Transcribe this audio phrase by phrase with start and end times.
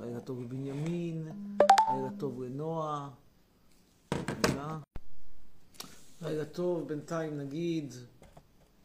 [0.00, 1.28] לילה טוב לבנימין,
[1.92, 3.10] לילה טוב לנועה.
[6.22, 7.94] לילה טוב, בינתיים נגיד.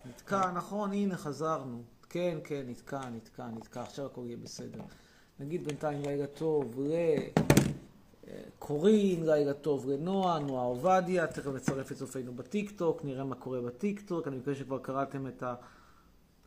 [0.05, 1.83] נתקע, נכון, הנה חזרנו.
[2.09, 4.81] כן, כן, נתקע, נתקע, נתקע, עכשיו הכל יהיה בסדר.
[5.39, 6.79] נגיד בינתיים לילה טוב
[8.27, 14.27] לקורין, לילה טוב לנועה, נועה עובדיה, תכף נצרף את צופינו בטיקטוק, נראה מה קורה בטיקטוק,
[14.27, 15.43] אני מקווה שכבר קראתם את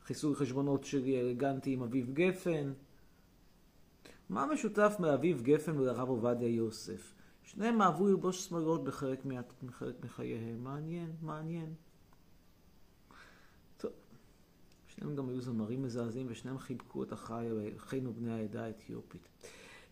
[0.02, 2.72] החיסוי חשבונות שלי אלגנטי עם אביב גפן.
[4.28, 7.14] מה משותף מאביב גפן ולרב עובדיה יוסף?
[7.42, 9.40] שניהם אהבו ללבוש שמאלות בחלק, מה...
[9.62, 10.64] בחלק מחייהם.
[10.64, 11.74] מעניין, מעניין.
[13.76, 13.92] טוב.
[14.88, 17.46] שניהם גם היו זמרים מזעזעים ושניהם חיבקו את החי,
[17.76, 19.28] אחינו בני העדה האתיופית.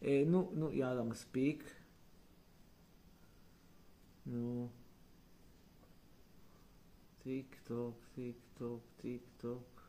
[0.02, 1.64] אה, נו, נו, יאללה, מספיק.
[4.26, 4.68] נו.
[7.22, 9.82] טיק טוק, טיק טוק, טיק טוק.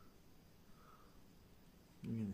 [2.02, 2.32] הנה.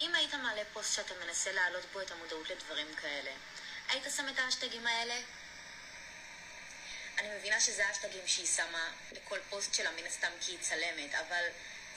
[0.00, 3.30] אם היית מעלה פוסט שאתה מנסה להעלות בו את המודעות לדברים כאלה,
[3.88, 5.14] היית שם את האשטגים האלה?
[7.18, 11.44] אני מבינה שזה האשטגים שהיא שמה לכל פוסט שלה מן הסתם כי היא צלמת, אבל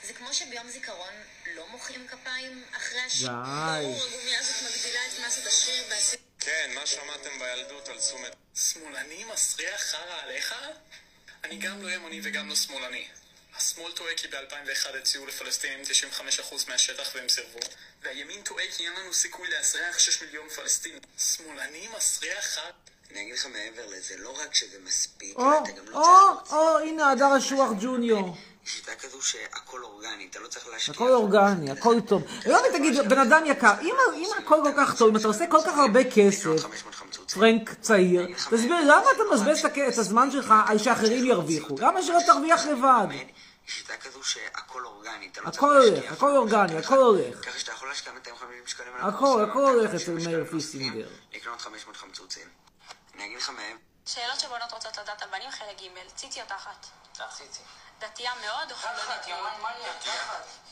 [0.02, 1.14] זה כמו שביום זיכרון
[1.54, 3.28] לא מוחאים כפיים אחרי השיר.
[3.28, 3.82] די.
[3.82, 6.26] ברור, הגומיה הזאת מגדילה את מסת השיר והסיפור.
[6.40, 8.32] כן, מה שמעתם בילדות על תשומת?
[8.54, 10.54] שמאלני מסריח חרא עליך?
[11.44, 13.08] אני גם לא ימני וגם לא שמאלני.
[13.56, 15.82] השמאל טועה כי ב-2001 הציעו לפלסטינים
[16.20, 17.58] 95% מהשטח והם סירבו.
[18.04, 20.98] והימין טועה כי אין לנו סיכוי לאסרח 6 מיליון פלסטינים.
[21.18, 22.62] שמאלני מסריח חרא...
[23.12, 26.52] אני אגיד לך מעבר לזה, לא רק שזה מספיק, או, אתה גם לא או, צריך
[26.52, 26.56] להוציא.
[26.56, 28.36] או, הנה הדר אשוח ג'וניור.
[28.64, 30.94] שיטה כזו שהכל אורגני, אתה לא צריך להשקיע.
[30.94, 32.22] הכל אורגני, הכל טוב.
[32.46, 33.94] לא, תגיד, בן אדם יקר, אם
[34.38, 37.40] הכל כל כך טוב, אם אתה עושה כל כך הרבה כסף, 500 חמצוצים.
[37.40, 41.74] פרנק צעיר, תסביר, למה אתה מבזבז הכ- את הזמן שלך על שאחרים ירוויחו?
[41.78, 43.06] למה שלא תרוויח לבד?
[43.68, 46.12] שיטה כזו שהכל אורגני, אתה לא צריך הכל הולך, להשקיע.
[46.12, 47.44] הכל אורגני, הכל הולך.
[47.44, 51.08] ככה שאתה יכול להשקיע 250 שקלים על הכל, הכל הולך 250 אצל מאיר פיסינגר.
[51.32, 52.48] לקנות 500 חמצוצים.
[53.14, 53.78] אני אגיד לך מעבר.
[54.06, 56.86] שאלות שבנות רוצות לדעת על בנים חלק ג' ציצי או תחת?
[57.12, 57.60] תחציצי.
[58.00, 59.72] דתייה מאוד או חילונית מאוד?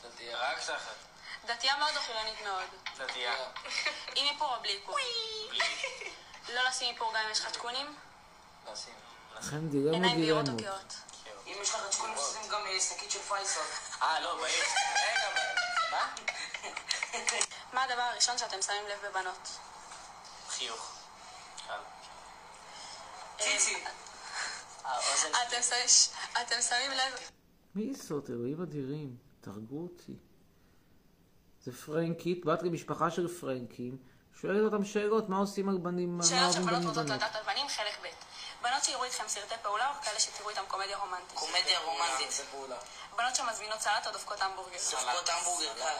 [0.05, 0.51] דתייה.
[0.51, 0.97] רק תחת.
[1.47, 3.07] דתייה מאוד או חילונית מאוד?
[3.09, 3.35] דתייה.
[4.17, 4.97] עם איפור או בלי איפור?
[6.55, 7.95] לא לשים איפור גם אם יש לך צ'קונים?
[8.73, 8.95] לשים.
[9.39, 10.95] לכן דילמות עיניים בהירות או דילמות.
[11.47, 13.61] אם יש לך צ'קונים עושים גם אה, שקית של פייסל.
[14.03, 14.65] אה, לא, בעיר.
[14.97, 15.41] רגע,
[15.93, 16.15] מה?
[17.73, 19.49] מה הדבר הראשון שאתם שמים לב בבנות?
[20.49, 20.93] חיוך.
[21.67, 21.73] קל.
[23.39, 23.77] ציצי.
[24.85, 25.29] האוזן
[26.43, 27.19] אתם שמים- לב...
[27.75, 28.31] מי זאת?
[28.31, 30.13] אלוהים אדירים, תהרגו אותי.
[31.65, 33.99] זה פרנקית, בת למשפחה של פרנקים,
[34.41, 37.17] שואלת אותם שאלות, מה עושים על בנים, מה שאלות אוהבים שבנות בנים רוצות ובנות.
[37.23, 38.07] לדעת על בנים חלק ב'
[38.63, 41.39] בנות שיראו איתכם סרטי פעולה או כאלה שתראו איתם קומדיה רומנטית?
[41.39, 42.33] קומדיה רומנטית.
[42.33, 42.77] זה פעולה.
[43.17, 44.79] בנות שמזמינות סלט או דופקות המבורגר?
[44.91, 45.97] דופקות המבורגר, קל.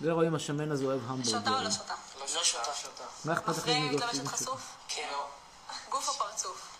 [0.00, 1.64] זה רואים השמן הזה אוהב שותה או.
[1.64, 1.94] לא שותה?
[2.20, 2.74] לא שותה.
[2.74, 3.04] שותה.
[3.24, 4.26] מה אכפת לכם מגוף מתלבשת?
[4.26, 4.76] חשוף?
[4.88, 5.08] כן.
[5.90, 6.76] גוף או פרצוף?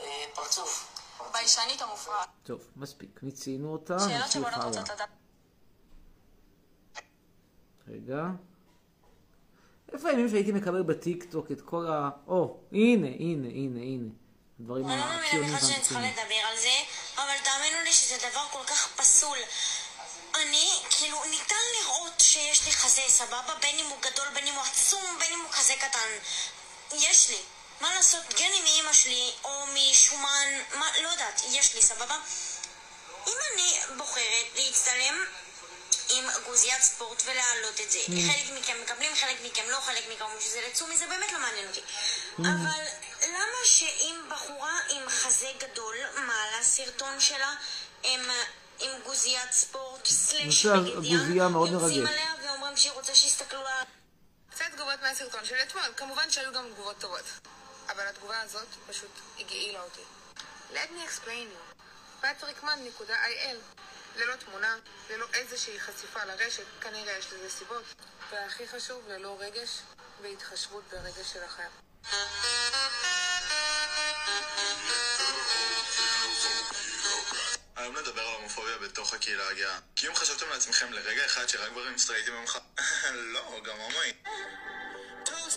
[0.00, 0.96] אה, פרצוף.
[1.32, 2.28] ביישנית או מופרעת?
[2.42, 4.64] טוב, מספיק, מיצינו אותה, שאלות שבנות.
[4.64, 5.08] רוצות לדעת
[7.88, 8.22] רגע.
[9.92, 12.10] איפה הימים שהייתי מקבל בטיקטוק את כל ה...
[12.26, 14.10] או, הנה, הנה, הנה, הנה.
[14.60, 16.24] הדברים אני לא מאמינה הציונים בכלל שאני צריכה והמצוינים.
[16.24, 16.76] לדבר על זה,
[17.16, 19.38] אבל תאמינו לי שזה דבר כל כך פסול.
[20.34, 23.54] אני, כאילו, ניתן לראות שיש לי חזה, סבבה?
[23.60, 26.08] בין אם הוא גדול, בין אם הוא עצום, בין אם הוא כזה קטן.
[26.92, 27.38] יש לי.
[27.80, 32.16] מה לעשות, גנים מאמא שלי, או משומן, מה, לא יודעת, יש לי, סבבה?
[33.26, 35.24] אם אני בוחרת להצטלם
[36.08, 40.40] עם גוזיית ספורט ולהעלות את זה, חלק מכם מקבלים, חלק מכם לא, חלק מכם אומרים
[40.40, 41.80] שזה לצומי, זה באמת לא מעניין אותי.
[42.38, 42.84] אבל
[43.22, 44.25] למה שאם
[45.26, 47.54] חזה גדול מעלה סרטון שלה
[48.02, 48.20] עם,
[48.80, 52.14] עם גוזיית ספורט סלאש נושא בגד הגוזייה ים, מאוד יוצאים מרגש.
[52.14, 53.82] עליה ואומרים שהיא רוצה שיסתכלו לה...
[54.50, 57.24] קצת תגובות מהסרטון של אתמול, כמובן שהיו גם תגובות טובות.
[57.88, 60.00] אבל התגובה הזאת פשוט הגעילה אותי.
[60.72, 61.82] Let me explain you.
[62.22, 63.56] patrickman.il
[64.16, 64.76] ללא תמונה,
[65.10, 67.84] ללא איזושהי חשיפה לרשת, כנראה יש לזה סיבות.
[68.30, 69.68] והכי חשוב, ללא רגש
[70.22, 71.85] והתחשבות ברגש של החיים.
[77.76, 79.78] היום נדבר על הומופוביה בתוך הקהילה הגאה.
[79.96, 82.56] כי אם חשבתם לעצמכם לרגע אחד שרק גברים סטרייטים הם ח...
[83.34, 84.14] לא, גם הומואים.
[85.30, 85.48] לא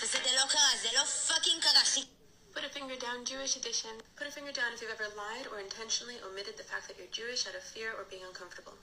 [0.00, 1.84] וזה לא קרה, זה לא פאקינג קרה,
[2.58, 3.90] Put a finger down Jewish edition.
[4.16, 7.06] Put a finger down if you've ever lied or intentionally omitted the fact that you're
[7.12, 8.74] Jewish out of fear or being uncomfortable.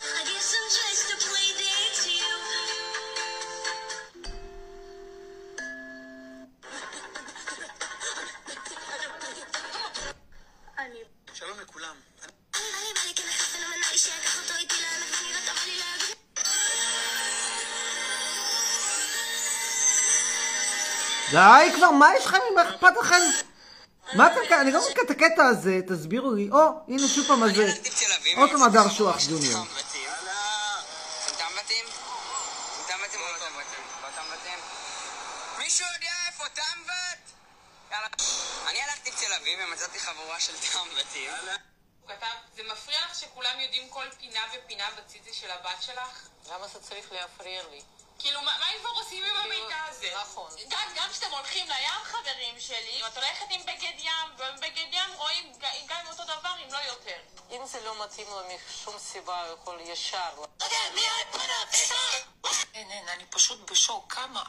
[0.00, 2.97] I guess I'm just a play date to you.
[21.30, 22.38] די כבר, מה יש לכם?
[22.54, 23.20] מה אכפת לכם?
[24.12, 24.58] מה אתם כאן?
[24.60, 26.48] אני לא מבין את הקטע הזה, תסבירו לי.
[26.52, 26.58] או,
[26.88, 27.68] הנה שוב פעם אביב,
[28.36, 29.64] עוד פעם הדר שוח ג'וניור.
[39.68, 41.30] ומצאתי חבורה של טמבתים.
[42.00, 42.26] הוא כתב,
[42.56, 46.28] זה מפריע לך שכולם יודעים כל פינה ופינה בציצי של הבת שלך?
[46.50, 47.82] למה זה צריך להפריע לי?
[48.18, 50.06] כאילו, מה הם כבר עושים עם המידע הזה?
[50.22, 50.50] נכון.
[50.96, 55.52] גם, כשאתם הולכים לים, חברים שלי, אם את הולכת עם בגד ים, ובגד ים רואים
[55.88, 57.16] גם אותו דבר, אם לא יותר.
[57.50, 60.44] אם זה לא מתאים לו משום סיבה, הוא יכול ישר...
[62.74, 64.12] אין, אין, אני פשוט בשוק.
[64.12, 64.44] כמה...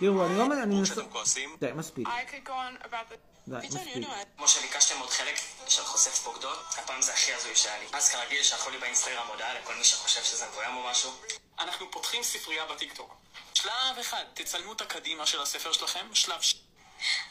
[0.00, 1.12] תראו, אני לא מבין, אני שאתם מנסה...
[1.12, 1.56] כועסים?
[1.60, 2.08] די, מספיק.
[2.08, 3.16] I could go on about the...
[3.48, 4.08] די, מספיק.
[4.36, 5.34] כמו שביקשתם עוד חלק
[5.68, 7.86] של חושף בוגדות, הפעם זה הכי הזוי שהיה לי.
[7.92, 11.10] אז כרגיל שלחו לי באינסטגרם הודעה לכל מי שחושב שזה מבוים או משהו.
[11.58, 13.14] אנחנו פותחים ספרייה בטיקטוק.
[13.54, 16.54] שלב אחד, תצלמו את הקדימה של הספר שלכם, שלב ש...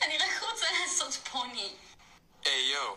[0.01, 1.73] אני רק רוצה לעשות פוני
[2.45, 2.95] היי יואו.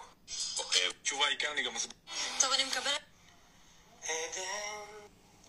[1.03, 1.97] תשובה היא כן, אני גם מסביר.
[2.41, 3.01] טוב, אני מקבלת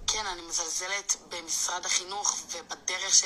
[0.07, 3.23] כן, אני מזלזלת במשרד החינוך ובדרך ש...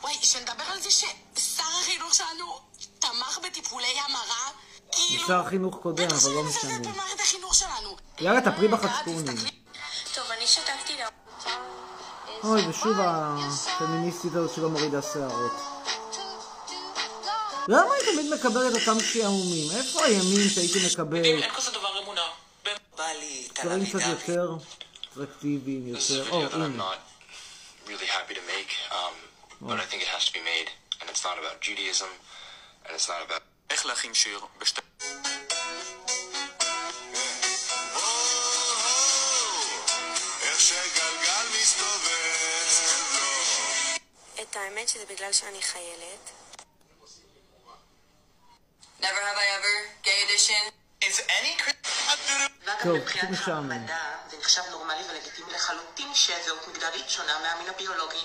[0.00, 2.60] וואי, שנדבר על זה ששר החינוך שלנו
[2.98, 4.50] תמך בטיפולי המרה?
[4.92, 5.26] כאילו...
[5.26, 6.92] שר חינוך קודם, בטח אבל שאני לא מזלזלת משנה.
[6.92, 7.96] במערכת החינוך שלנו.
[8.20, 9.36] יאללה, תפרי אה, בחצפונים.
[10.14, 11.08] טוב, אני שתקתי לה
[12.44, 15.52] אוי, ושוב הפמיניסטית הזאת שלא מורידה שערות.
[17.68, 19.70] למה היא תמיד מקבלת אותם שעמומים?
[19.76, 22.22] איפה הימין שהייתי מקבל אין כזה דבר אמונה.
[22.96, 24.54] בא לי תל דברים אביב קצת יותר
[25.12, 26.30] אטרקטיביים, יותר...
[26.30, 26.78] או, הנה.
[26.78, 26.98] not
[27.88, 29.14] really happy to make, um,
[29.68, 30.68] but I think it has to be made.
[31.00, 32.10] And it's not about Judaism,
[32.84, 34.80] and it's not about איך להכין שיר בשתי...
[41.62, 41.82] שגלגל
[42.72, 46.30] מסתובב לו את האמת שזה בגלל שאני חיילת
[49.00, 50.62] Never have I ever, gay edition.
[51.04, 51.72] Is any
[52.66, 53.70] ואגב, טוב, מבחינת פשוט משעמם.
[53.70, 53.96] המדע,
[54.30, 58.24] זה נחשב נורמלי ולגיטימי לחלוטין שזהות מגדרית שונה מהמין הביולוגי.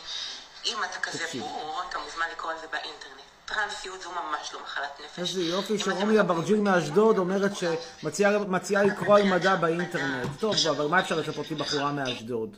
[0.65, 1.25] אם אתה כזה.
[1.39, 3.21] בור, אתה מוזמן לקרוא על זה באינטרנט.
[3.45, 5.19] טרנסיות זו ממש לא מחלת נפש.
[5.19, 10.29] איזה יופי שרומי אברג'יל מאשדוד אומרת שמציעה מציעה לקרוא על מדע באינטרנט.
[10.39, 12.57] טוב, אבל מה אפשר לצפות אותי בחורה מאשדוד?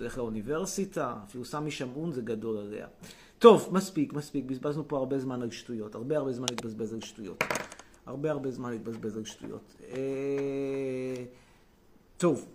[0.00, 2.86] שתלך לאוניברסיטה, אפילו סמי שמעון זה גדול עליה.
[3.38, 5.94] טוב, מספיק, מספיק, בזבזנו פה הרבה זמן על שטויות.
[5.94, 7.44] הרבה הרבה זמן להתבזבז על שטויות.
[8.06, 9.74] הרבה הרבה זמן להתבזבז על שטויות.
[9.90, 11.24] אה,
[12.16, 12.46] טוב.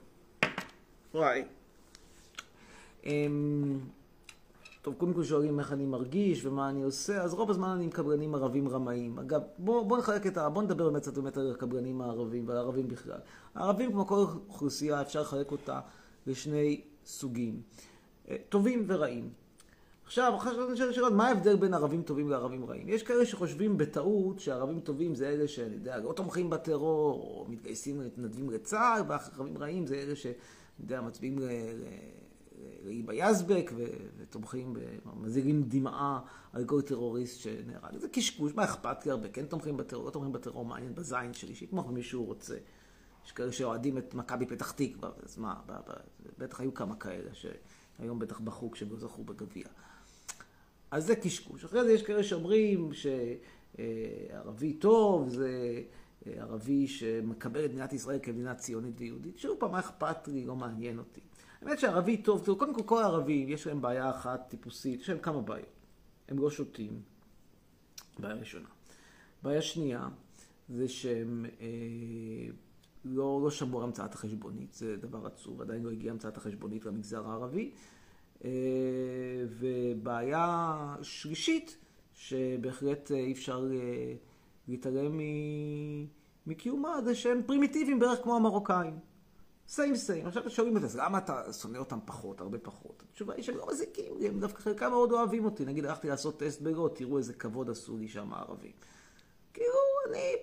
[1.13, 1.43] וואי.
[3.05, 3.79] אמ,
[4.81, 7.89] טוב, קודם כל שואלים איך אני מרגיש ומה אני עושה, אז רוב הזמן אני עם
[7.89, 9.19] קבלנים ערבים רמאים.
[9.19, 10.49] אגב, בואו בוא נחלק את ה...
[10.49, 13.19] בואו נדבר באמת קצת באמת על הקבלנים הערבים ועל הערבים בכלל.
[13.55, 14.15] הערבים, כמו כל
[14.49, 15.79] אוכלוסייה, אפשר לחלק אותה
[16.27, 17.61] לשני סוגים,
[18.29, 19.29] אה, טובים ורעים.
[20.05, 22.89] עכשיו, אחרי שאני שואל שאלות, מה ההבדל בין ערבים טובים לערבים רעים?
[22.89, 27.99] יש כאלה שחושבים בטעות שערבים טובים זה אלה שאני יודע, לא תומכים בטרור, או מתגייסים,
[27.99, 30.25] מתנדבים לצה"ל, וערבים רעים זה אלה ש...
[30.25, 30.35] אני
[30.79, 31.85] יודע, מצביעים ל- ל-
[32.85, 33.71] להיבה יזבק
[34.17, 34.73] ותומכים,
[35.21, 36.19] מזילים דמעה
[36.53, 37.97] על כל טרוריסט שנהרג.
[37.97, 39.27] זה קשקוש, מה אכפת לי הרבה?
[39.27, 42.55] כן תומכים בטרור, לא תומכים בטרור, מה העניין בזין שלי, שיתמוך במי שהוא רוצה.
[43.25, 45.55] יש כאלה שאוהדים את מכבי פתח תקווה, אז מה,
[46.37, 48.41] בטח היו כמה כאלה שהיום בטח
[48.71, 49.65] כשהם לא זכו בגביע.
[50.91, 51.65] אז זה קשקוש.
[51.65, 55.81] אחרי זה יש כאלה שאומרים שערבי טוב זה
[56.25, 59.37] ערבי שמקבל את מדינת ישראל כמדינה ציונית ויהודית.
[59.37, 60.45] שוב פעם, מה אכפת לי?
[60.45, 61.21] לא מעניין אותי.
[61.61, 65.19] האמת שערבי טוב, תראו, קודם כל כל הערבים, יש להם בעיה אחת טיפוסית, יש להם
[65.19, 65.67] כמה בעיות.
[66.29, 67.01] הם לא שותים,
[68.19, 68.69] בעיה ראשונה.
[69.43, 70.07] בעיה שנייה,
[70.69, 71.67] זה שהם אה,
[73.05, 77.27] לא, לא שמעו על המצאת החשבונית, זה דבר עצוב, עדיין לא הגיעה המצאת החשבונית למגזר
[77.27, 77.71] הערבי.
[78.45, 78.49] אה,
[79.59, 81.77] ובעיה שלישית,
[82.13, 84.13] שבהחלט אה, אי אפשר אה,
[84.67, 85.19] להתעלם
[86.47, 88.99] מקיומה, זה שהם פרימיטיביים בערך כמו המרוקאים.
[89.67, 90.27] סיים סיים.
[90.27, 93.03] עכשיו שואלים אותי, אז למה אתה שונא אותם פחות, הרבה פחות?
[93.11, 95.65] התשובה היא שהם לא מזיקים לי, הם דווקא חלקם מאוד אוהבים אותי.
[95.65, 98.71] נגיד, הלכתי לעשות טסט בלוד, תראו איזה כבוד עשו לי שם הערבים.
[99.53, 99.73] כאילו,
[100.09, 100.35] אני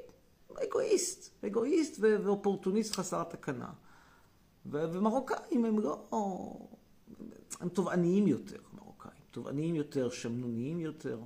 [0.69, 3.71] אגואיסט, אגואיסט ואופורטוניסט חסר תקנה.
[4.67, 6.07] ומרוקאים הם לא...
[7.61, 9.13] הם תובעניים יותר, מרוקאים.
[9.31, 11.21] תובעניים יותר, שמנוניים יותר.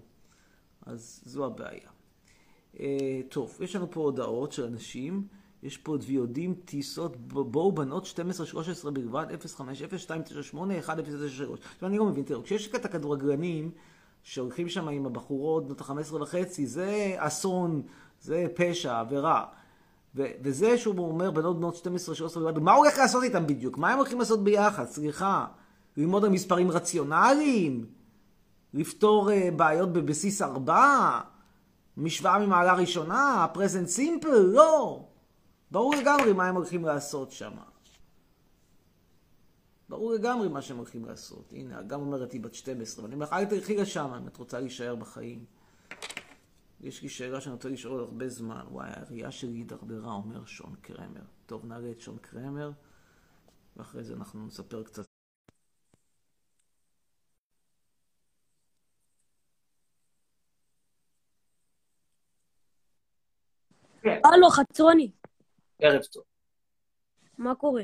[0.87, 1.91] אז זו הבעיה.
[2.81, 5.27] אה, טוב, יש לנו פה הודעות של אנשים.
[5.63, 8.07] יש פה ויודעים טיסות, בואו בנות
[8.85, 9.27] 12-13 בלבד,
[10.55, 10.59] 050-298-1093.
[11.75, 13.71] עכשיו אני לא מבין, תראו, כשיש את הכדורגלנים
[14.23, 17.83] שהולכים שם עם הבחורות בנות ה-15 וחצי, זה אסון,
[18.21, 19.45] זה פשע, עבירה.
[20.15, 23.79] ו- וזה שהוא אומר בנות בנות 12, 13, ובלבד, מה הוא הולך לעשות איתם בדיוק?
[23.79, 24.85] מה הם הולכים לעשות ביחד?
[24.85, 25.47] סליחה.
[25.97, 27.87] ללמוד על מספרים רציונליים?
[28.75, 31.21] לפתור uh, בעיות בבסיס ארבע?
[31.97, 33.47] משוואה ממעלה ראשונה?
[33.53, 34.29] פרזנט סימפל?
[34.29, 35.05] לא.
[35.71, 37.53] ברור לגמרי מה הם הולכים לעשות שם.
[39.89, 41.53] ברור לגמרי מה שהם הולכים לעשות.
[41.53, 44.61] הנה, גם אומרת היא בת 12, ואני אומר לך, אל תלכי לשם אם את רוצה
[44.61, 45.45] להישאר בחיים.
[46.81, 48.65] יש לי שאלה שאני רוצה לשאול הרבה זמן.
[48.71, 51.23] וואי, הראייה שלי הידרדרה, אומר שון קרמר.
[51.47, 52.71] טוב, נעלה את שון קרמר,
[53.77, 55.05] ואחרי זה אנחנו נספר קצת.
[64.05, 65.13] הלו, חצרוני,
[65.79, 66.23] ערב טוב.
[67.39, 67.83] מה קורה?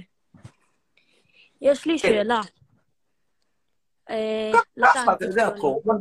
[1.61, 2.41] יש לי שאלה.
[4.11, 5.97] אה, ככה, אתה יודע, קורבן,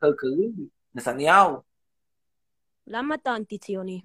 [0.00, 0.52] כלכלי,
[0.94, 1.71] נתניהו.
[2.86, 4.00] למה אתה אנטי-ציוני?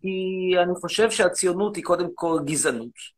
[0.00, 3.14] כי אני חושב שהציונות היא קודם כל גזענות.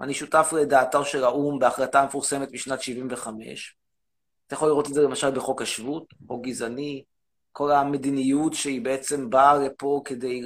[0.00, 3.76] אני שותף לדעתו של האו"ם בהחלטה המפורסמת משנת 75.
[4.46, 7.04] אתה יכול לראות את זה למשל בחוק השבות, חוק גזעני,
[7.52, 10.42] כל המדיניות שהיא בעצם באה לפה כדי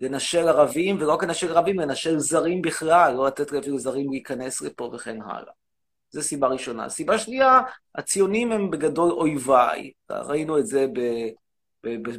[0.00, 4.90] לנשל ערבים, ולא רק לנשל ערבים, לנשל זרים בכלל, לא לתת אפילו זרים להיכנס לפה
[4.94, 5.52] וכן הלאה.
[6.10, 6.88] זו סיבה ראשונה.
[6.88, 7.60] סיבה שנייה,
[7.94, 9.90] הציונים הם בגדול אויביי.
[10.10, 10.86] ראינו את זה.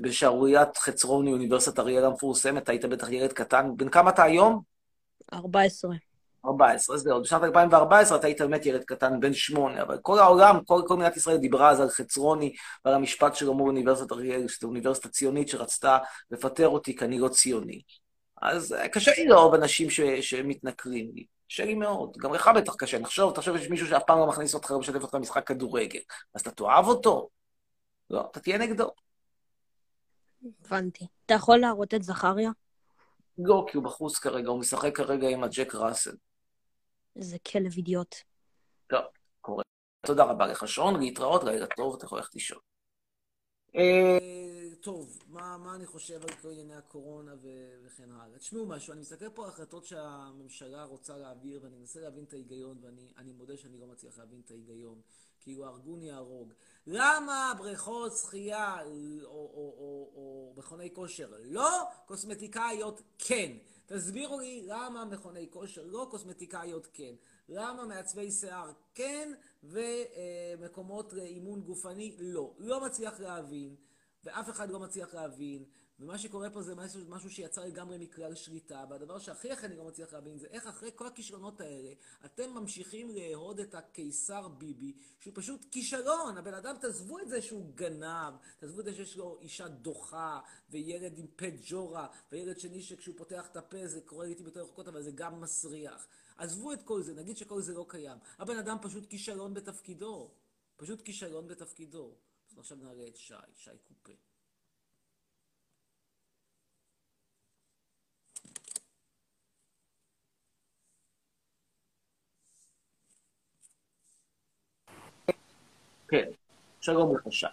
[0.01, 3.71] בשערוריית חצרוני, אוניברסיטת אריאל המפורסמת, היית בטח ילד קטן.
[3.77, 4.61] בן כמה אתה היום?
[5.33, 5.91] 14.
[6.45, 7.21] 14, אז זהו.
[7.21, 11.17] בשנת 2014 אתה היית באמת ילד קטן, בן שמונה, אבל כל העולם, כל, כל מדינת
[11.17, 12.53] ישראל דיברה אז על חצרוני
[12.85, 15.97] ועל המשפט שלו מול אוניברסיטת אריאל, שזו אוניברסיטה ציונית שרצתה
[16.31, 17.81] לפטר אותי כי אני לא ציוני.
[18.41, 21.25] אז קשה לי לאהוב אנשים ש, שמתנכרים לי.
[21.47, 22.17] קשה לי מאוד.
[22.17, 22.99] גם לך בטח קשה.
[22.99, 25.99] נחשוב, תחשוב שיש מישהו שאף פעם לא מכניס אותך, לא משתף אותך במשחק כדורגל.
[26.35, 27.29] אז אתה תאהב אותו?
[28.09, 28.89] לא, אתה תהיה נגדו.
[30.43, 31.07] הבנתי.
[31.25, 32.51] אתה יכול להראות את זכריה?
[33.37, 36.15] לא, כי הוא בחוץ כרגע, הוא משחק כרגע עם הג'ק ראסל.
[37.15, 38.15] איזה כלב אידיוט.
[38.87, 39.01] טוב,
[39.41, 39.63] קורה.
[40.05, 42.59] תודה רבה לך, שון, להתראות, לילה טוב, אתה יכול ללכת לישון.
[43.75, 48.39] אה, טוב, מה, מה אני חושב על כל ענייני הקורונה ו- וכן הלאה?
[48.39, 52.77] תשמעו משהו, אני מסתכל פה על החלטות שהממשלה רוצה להעביר, ואני מנסה להבין את ההיגיון,
[52.81, 55.01] ואני מודה שאני לא מצליח להבין את ההיגיון.
[55.41, 56.53] כאילו, הרגוני יהרוג.
[56.87, 58.89] למה בריכות שחייה או,
[59.25, 63.51] או, או, או מכוני כושר לא, קוסמטיקאיות כן?
[63.85, 67.13] תסבירו לי למה מכוני כושר לא, קוסמטיקאיות כן.
[67.49, 69.33] למה מעצבי שיער כן,
[69.63, 72.53] ומקומות לאימון גופני לא.
[72.57, 73.75] לא מצליח להבין,
[74.23, 75.65] ואף אחד לא מצליח להבין.
[76.01, 79.85] ומה שקורה פה זה משהו, משהו שיצא לגמרי מכלל שליטה, והדבר שהכי הכי אני לא
[79.85, 81.93] מצליח להבין זה איך אחרי כל הכישלונות האלה,
[82.25, 86.37] אתם ממשיכים לאהוד את הקיסר ביבי, שהוא פשוט כישלון.
[86.37, 90.39] הבן אדם, תעזבו את זה שהוא גנב, תעזבו את זה שיש לו אישה דוחה,
[90.69, 94.87] וילד עם פה ג'ורה, וילד שני שכשהוא פותח את הפה זה קורה לעיתים יותר רחוקות,
[94.87, 96.07] אבל זה גם מסריח.
[96.37, 98.17] עזבו את כל זה, נגיד שכל זה לא קיים.
[98.39, 100.31] הבן אדם פשוט כישלון בתפקידו.
[100.77, 102.15] פשוט כישלון בתפקידו.
[102.51, 104.30] אז עכשיו נעלה את שי, שי קופה.
[116.11, 116.25] כן,
[116.81, 117.45] שלום לך שי.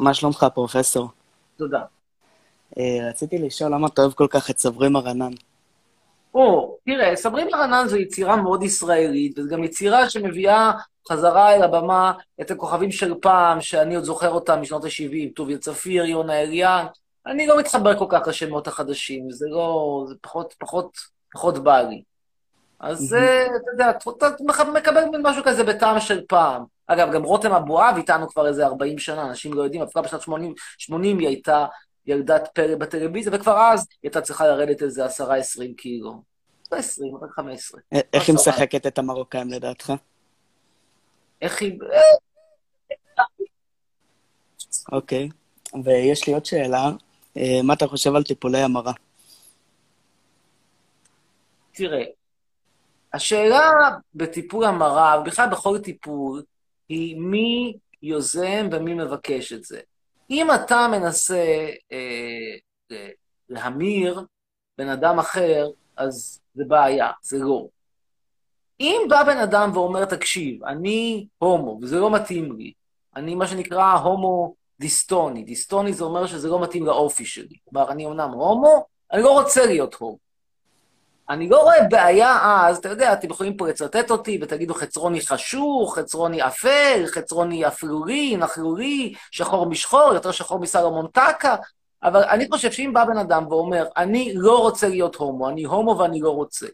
[0.00, 1.08] מה שלומך, פרופסור?
[1.56, 1.80] תודה.
[2.78, 5.32] אה, רציתי לשאול למה אתה אוהב כל כך את סברי מרנן.
[6.34, 10.72] או, תראה, סברי מרנן זו יצירה מאוד ישראלית, וזו גם יצירה שמביאה
[11.10, 16.04] חזרה אל הבמה את הכוכבים של פעם, שאני עוד זוכר אותם משנות ה-70, טוביה צפיר,
[16.04, 16.86] יונה אליאן.
[17.26, 20.98] אני לא מתחבר כל כך לשמות החדשים, זה לא, זה פחות, פחות,
[21.32, 22.02] פחות בא לי.
[22.80, 23.16] אז
[23.62, 26.75] אתה יודע, אתה מקבל משהו כזה בטעם של פעם.
[26.86, 30.54] אגב, גם רותם אבואב איתנו כבר איזה 40 שנה, אנשים לא יודעים, אפילו בשנת 80,
[30.78, 31.66] 80 היא הייתה
[32.06, 35.08] ילדת פרא בטלוויזיה, וכבר אז היא הייתה צריכה לרדת איזה 10-20
[35.76, 36.22] קילו.
[36.72, 37.80] לא 20, רק 15.
[38.12, 39.92] איך היא משחקת את המרוקאים לדעתך?
[41.42, 41.78] איך היא...
[44.92, 45.28] אוקיי,
[45.84, 46.90] ויש לי עוד שאלה,
[47.64, 48.92] מה אתה חושב על טיפולי המרה?
[51.72, 52.04] תראה,
[53.12, 53.70] השאלה
[54.14, 56.42] בטיפול המרה, ובכלל בכל טיפול,
[56.88, 59.80] היא מי יוזם ומי מבקש את זה.
[60.30, 62.98] אם אתה מנסה אה,
[63.48, 64.24] להמיר
[64.78, 67.66] בן אדם אחר, אז זה בעיה, זה לא.
[68.80, 72.72] אם בא בן אדם ואומר, תקשיב, אני הומו, וזה לא מתאים לי,
[73.16, 75.42] אני מה שנקרא הומו דיסטוני.
[75.42, 77.56] דיסטוני זה אומר שזה לא מתאים לאופי שלי.
[77.64, 80.25] כלומר, אני אומנם הומו, אני לא רוצה להיות הומו.
[81.30, 85.98] אני לא רואה בעיה אז, אתה יודע, אתם יכולים פה לצטט אותי ותגידו חצרוני חשוך,
[85.98, 91.56] חצרוני אפל, חצרוני אפלולי, נכלולי, שחור משחור, יותר שחור מסלומון טקה,
[92.02, 95.98] אבל אני חושב שאם בא בן אדם ואומר, אני לא רוצה להיות הומו, אני הומו
[95.98, 96.66] ואני לא רוצה,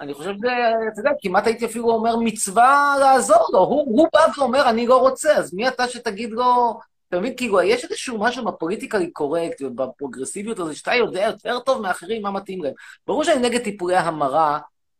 [0.00, 0.48] אני חושב שזה,
[0.92, 3.58] אתה יודע, כמעט הייתי אפילו אומר מצווה לעזור לו.
[3.58, 6.78] הוא, הוא בא ואומר, אני לא רוצה, אז מי אתה שתגיד לו...
[7.08, 7.36] אתה מבין?
[7.36, 12.62] כאילו, יש איזשהו משהו בפוליטיקלי קורקט ובפרוגרסיביות הזאת, שאתה יודע יותר טוב מאחרים מה מתאים
[12.62, 12.72] להם.
[13.06, 14.58] ברור שאני נגד טיפולי המרה,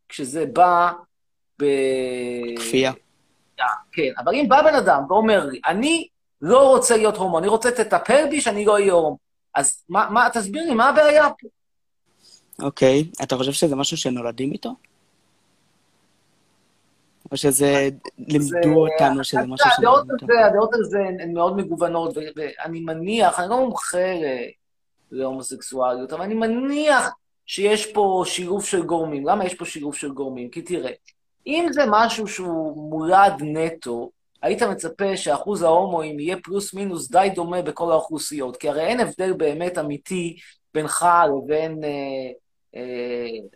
[0.09, 0.91] כשזה בא
[1.61, 1.65] ב...
[2.57, 2.91] כפייה.
[3.91, 6.07] כן, אבל אם בא בן אדם ואומר לי, אני
[6.41, 9.17] לא רוצה להיות הומו, אני רוצה תטפל בי שאני לא אהיה הומו,
[9.55, 11.47] אז מה, מה, תסביר לי, מה הבעיה פה?
[12.65, 14.75] אוקיי, אתה חושב שזה משהו שנולדים איתו?
[17.35, 20.07] או שזה לימדו אותנו שזה אתה משהו יודע, הדעות?
[20.11, 23.97] על זה- הדעות על זה הן מאוד מגוונות, ואני מניח, אני לא מומחה
[25.11, 27.09] להומוסקסואליות, אבל אני מניח
[27.45, 29.25] שיש פה שילוב של גורמים.
[29.27, 30.49] למה יש פה שילוב של גורמים?
[30.49, 30.91] כי תראה,
[31.47, 34.09] אם זה משהו שהוא מולד נטו,
[34.41, 39.33] היית מצפה שאחוז ההומואים יהיה פלוס מינוס די דומה בכל האוכלוסיות, כי הרי אין הבדל
[39.33, 40.37] באמת אמיתי
[40.73, 41.05] בינך
[41.37, 41.89] לבין אה,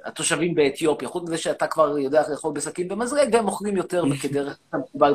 [0.06, 4.60] התושבים באתיופיה, חוץ מזה שאתה כבר יודע איך לאכול בסכין במזרק, והם אוכלים יותר כדרך
[4.74, 5.14] המקובל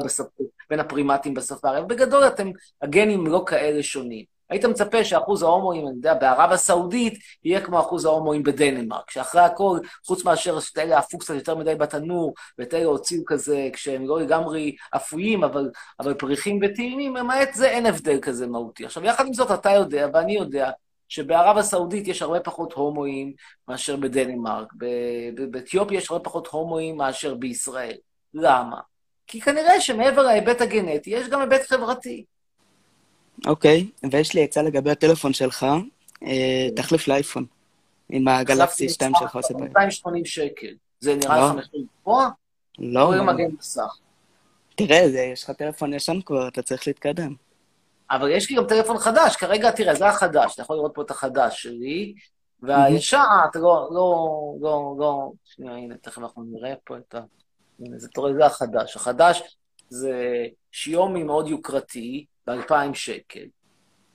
[0.71, 2.51] בין הפרימטים בספארי, אבל בגדול אתם,
[2.83, 4.35] הגנים לא כאלה שונים.
[4.51, 9.79] היית מצפה שאחוז ההומואים, אני יודע, בערב הסעודית, יהיה כמו אחוז ההומואים בדנמרק, שאחרי הכל,
[10.07, 14.21] חוץ מאשר שאת אלה עפו קצת יותר מדי בתנור, ואת אלה הוציאו כזה, כשהם לא
[14.21, 15.71] לגמרי אפויים, אבל,
[16.01, 18.85] אבל פריחים וטעימים, למעט זה אין הבדל כזה מהותי.
[18.85, 20.71] עכשיו, יחד עם זאת, אתה יודע, ואני יודע,
[21.09, 23.33] שבערב הסעודית יש הרבה פחות הומואים
[23.69, 24.73] מאשר בדנמרק.
[25.51, 27.97] באתיופיה יש הרבה פחות הומואים מאשר בישראל.
[28.35, 28.81] למה?
[29.27, 32.25] כי כנראה שמעבר להיבט הגנטי, יש גם היבט חברתי.
[33.47, 35.67] אוקיי, ויש לי עצה לגבי הטלפון שלך,
[36.23, 37.47] אה, תחליף לאייפון.
[38.09, 39.67] עם הגלקסי 2 שלך עושה בעיה.
[39.69, 40.67] 280 שקל.
[41.01, 41.49] זה נראה לא.
[41.49, 42.29] לך מחיר גבוה?
[42.79, 43.99] לא, או עם מגן מסך.
[44.75, 47.35] תראה, זה- יש לך טלפון ישן כבר, אתה צריך להתקדם.
[48.11, 51.11] אבל יש לי גם טלפון חדש, כרגע, תראה, זה החדש, אתה יכול לראות פה את
[51.11, 52.15] החדש שלי,
[52.63, 53.19] והישן,
[53.51, 54.27] אתה לא, לא,
[54.61, 57.21] לא, לא, שנייה, הנה, תכף אנחנו נראה פה את ה...
[57.81, 58.97] הנה, זה, אתה רואה, זה החדש.
[58.97, 59.57] החדש
[59.89, 63.45] זה שיומי מאוד יוקרתי, ב-2,000 שקל.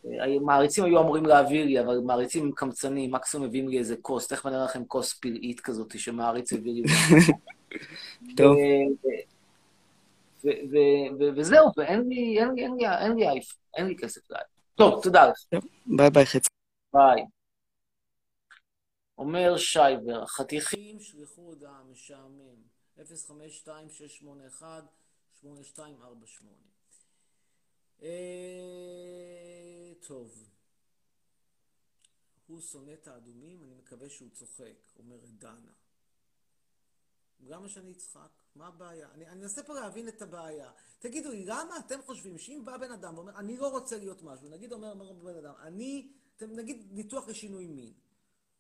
[0.06, 4.28] אה, מעריצים היו אמורים להעביר לי, אבל מעריצים הם קמצנים, מקסימום מביאים לי איזה כוס,
[4.28, 6.84] תכף אני אראה לכם כוס פלאית כזאת שמעריץ הביא לי.
[8.38, 8.56] טוב.
[11.36, 14.64] וזהו, ואין לי, אין לי, אין לי, אין לי אייפון, אין לי כסף לאייפון.
[14.76, 15.62] טוב, תודה לך.
[15.86, 16.50] ביי ביי חצי.
[16.94, 17.26] ביי.
[19.18, 22.56] אומר שייבר, חתיכים שלחו הודעה משעמם,
[22.98, 23.02] 052-681-8248.
[28.04, 28.10] אה,
[30.08, 30.50] טוב.
[32.48, 35.72] הוא שונא את האדומים, אני מקווה שהוא צוחק, אומרת דנה.
[37.40, 38.39] למה שאני אצחק?
[38.56, 39.08] מה הבעיה?
[39.14, 40.72] אני אני אנסה פה להבין את הבעיה.
[41.00, 44.50] תגידו לי, למה אתם חושבים שאם בא בן אדם ואומר, אני לא רוצה להיות משהו,
[44.50, 47.94] נגיד אומר, אומר בן אדם, אני, אתם נגיד ניתוח לשינוי מין.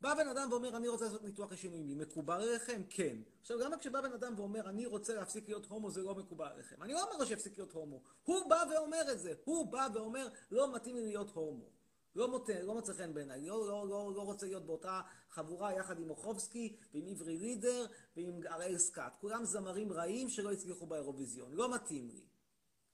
[0.02, 2.82] בא בן אדם ואומר, אני רוצה לעשות ניתוח לשינוי מין, מקובל עליכם?
[2.90, 3.18] כן.
[3.42, 6.84] עכשיו, למה כשבא בן אדם ואומר, אני רוצה להפסיק להיות הומו, זה לא מקובל עליכם?
[6.84, 8.02] אני לא אומר לו שיפסיק להיות הומו.
[8.24, 9.34] הוא בא ואומר את זה.
[9.46, 11.70] הוא בא ואומר, לא מתאים לי להיות הומו.
[12.16, 16.00] לא מוצא, לא מוצא חן בעיניי, לא, לא, לא, לא רוצה להיות באותה חבורה יחד
[16.00, 17.86] עם מוחובסקי ועם עברי לידר
[18.18, 19.16] ועם הראל סקאט.
[19.22, 21.54] כולם זמרים רעים שלא הצליחו באירוויזיון.
[21.54, 22.26] לא מתאים לי.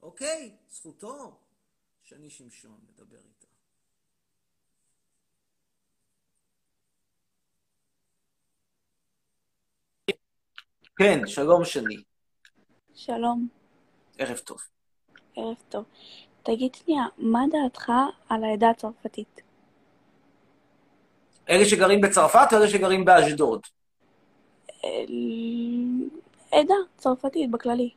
[0.01, 0.57] אוקיי?
[0.69, 1.39] זכותו.
[2.03, 3.47] שני שמשון מדבר איתה.
[10.97, 12.03] כן, שלום שני.
[12.93, 13.47] שלום,
[14.17, 14.57] ערב טוב.
[15.35, 15.85] ערב טוב.
[16.45, 17.91] תגיד שנייה, מה דעתך
[18.29, 19.41] על העדה הצרפתית?
[21.49, 23.61] אלה שגרים בצרפת או אלה שגרים באשדוד?
[24.85, 26.09] אל-
[26.51, 27.89] עדה צרפתית בכללי.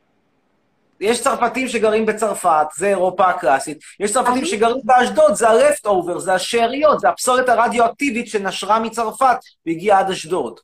[0.99, 3.79] יש צרפתים שגרים בצרפת, זה אירופה הקלאסית.
[3.99, 9.99] יש צרפתים שגרים באשדוד, זה ה-left over, זה השאריות, זה הפסולת הרדיואקטיבית שנשרה מצרפת והגיעה
[9.99, 10.59] עד אשדוד.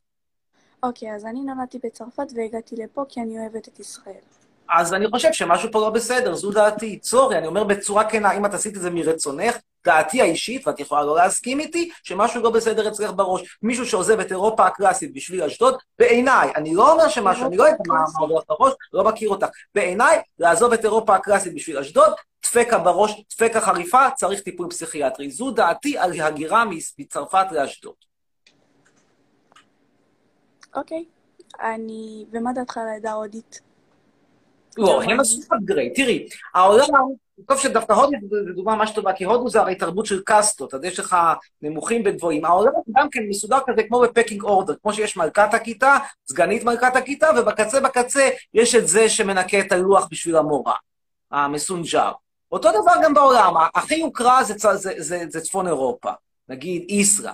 [0.83, 4.34] אוקיי, אז אני נולדתי בצרפת והגעתי לפה כי אני אוהבת את ישראל.
[4.69, 6.99] אז אני חושב שמשהו פה לא בסדר, זו דעתי.
[7.04, 11.04] סורי, אני אומר בצורה כנה, אם את עשית את זה מרצונך, דעתי האישית, ואת יכולה
[11.04, 13.58] לא להסכים איתי, שמשהו לא בסדר אצלך בראש.
[13.62, 17.78] מישהו שעוזב את אירופה הקלאסית בשביל אשדוד, בעיניי, אני לא אומר שמשהו, אני לא יודע
[17.88, 19.47] מה מה עובר לך בראש, לא מכיר אותך.
[19.75, 25.32] בעיניי, לעזוב את אירופה הקלאסית בשביל אשדוד, דפקה בראש, דפקה חריפה, צריך טיפול פסיכיאטרי.
[25.32, 26.63] זו דעתי על הגירה
[26.97, 27.95] מצרפת לאשדוד.
[30.75, 31.06] אוקיי,
[31.62, 32.25] אני...
[32.32, 33.74] ומה דעתך על העדה ההודית?
[34.77, 35.95] לא, הם עשו upgrade.
[35.95, 37.03] תראי, העולם,
[37.47, 40.83] טוב שדווקא הודו זו דוגמה ממש טובה, כי הודו זה הרי תרבות של קאסטות, אז
[40.83, 41.17] יש לך
[41.61, 42.45] נמוכים וגבוהים.
[42.45, 47.29] העולם גם כן מסודר כזה כמו בפקינג אורדר, כמו שיש מלכת הכיתה, סגנית מלכת הכיתה,
[47.38, 50.73] ובקצה בקצה יש את זה שמנקה את הלוח בשביל המורה,
[51.31, 52.11] המסונג'ר.
[52.51, 56.11] אותו דבר גם בעולם, הכי יוקרה זה, צ- זה, זה, זה צפון אירופה,
[56.49, 57.31] נגיד איסרא.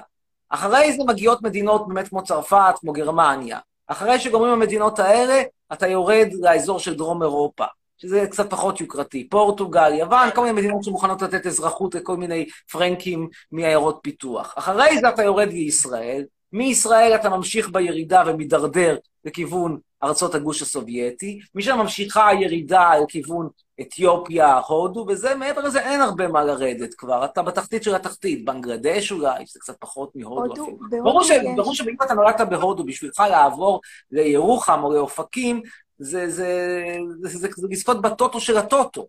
[0.49, 3.59] אחרי זה מגיעות מדינות באמת כמו צרפת, כמו גרמניה.
[3.91, 5.41] אחרי שגומרים המדינות האלה,
[5.73, 7.65] אתה יורד לאזור של דרום אירופה,
[7.97, 9.29] שזה קצת פחות יוקרתי.
[9.29, 14.53] פורטוגל, יוון, כל מיני מדינות שמוכנות לתת אזרחות לכל מיני פרנקים מעיירות פיתוח.
[14.57, 16.23] אחרי זה אתה יורד לישראל,
[16.53, 23.49] מישראל אתה ממשיך בירידה ומידרדר לכיוון ארצות הגוש הסובייטי, משם ממשיכה הירידה לכיוון
[23.81, 27.25] אתיופיה, הודו, וזה, מעבר לזה אין הרבה מה לרדת כבר.
[27.25, 31.03] אתה בתחתית של התחתית, בנגלדש אולי, שזה קצת פחות מהודו הודו- אפילו.
[31.03, 35.61] ברור ש- ברור שאם אתה נולדת בהודו, בשבילך לעבור לירוחם או לאופקים,
[35.97, 36.85] זה, זה,
[37.19, 39.07] זה, זה, זה לזכות בטוטו של הטוטו.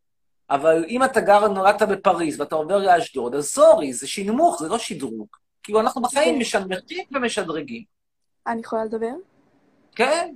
[0.51, 4.79] אבל אם אתה גר, נולדת בפריז ואתה עובר לאשדוד, אז סורי, זה שינמוך, זה לא
[4.79, 5.27] שדרוג.
[5.63, 7.83] כאילו, אנחנו בחיים משנמכים ומשדרגים.
[8.47, 9.13] אני יכולה לדבר?
[9.97, 10.35] כן?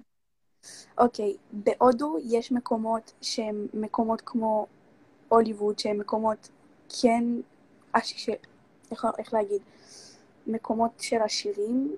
[0.99, 4.67] אוקיי, בהודו יש מקומות שהם מקומות כמו
[5.29, 6.49] הוליווד, שהם מקומות
[7.01, 7.25] כן,
[8.03, 8.31] ש...
[8.91, 9.63] איך, איך להגיד,
[10.47, 11.97] מקומות של עשירים.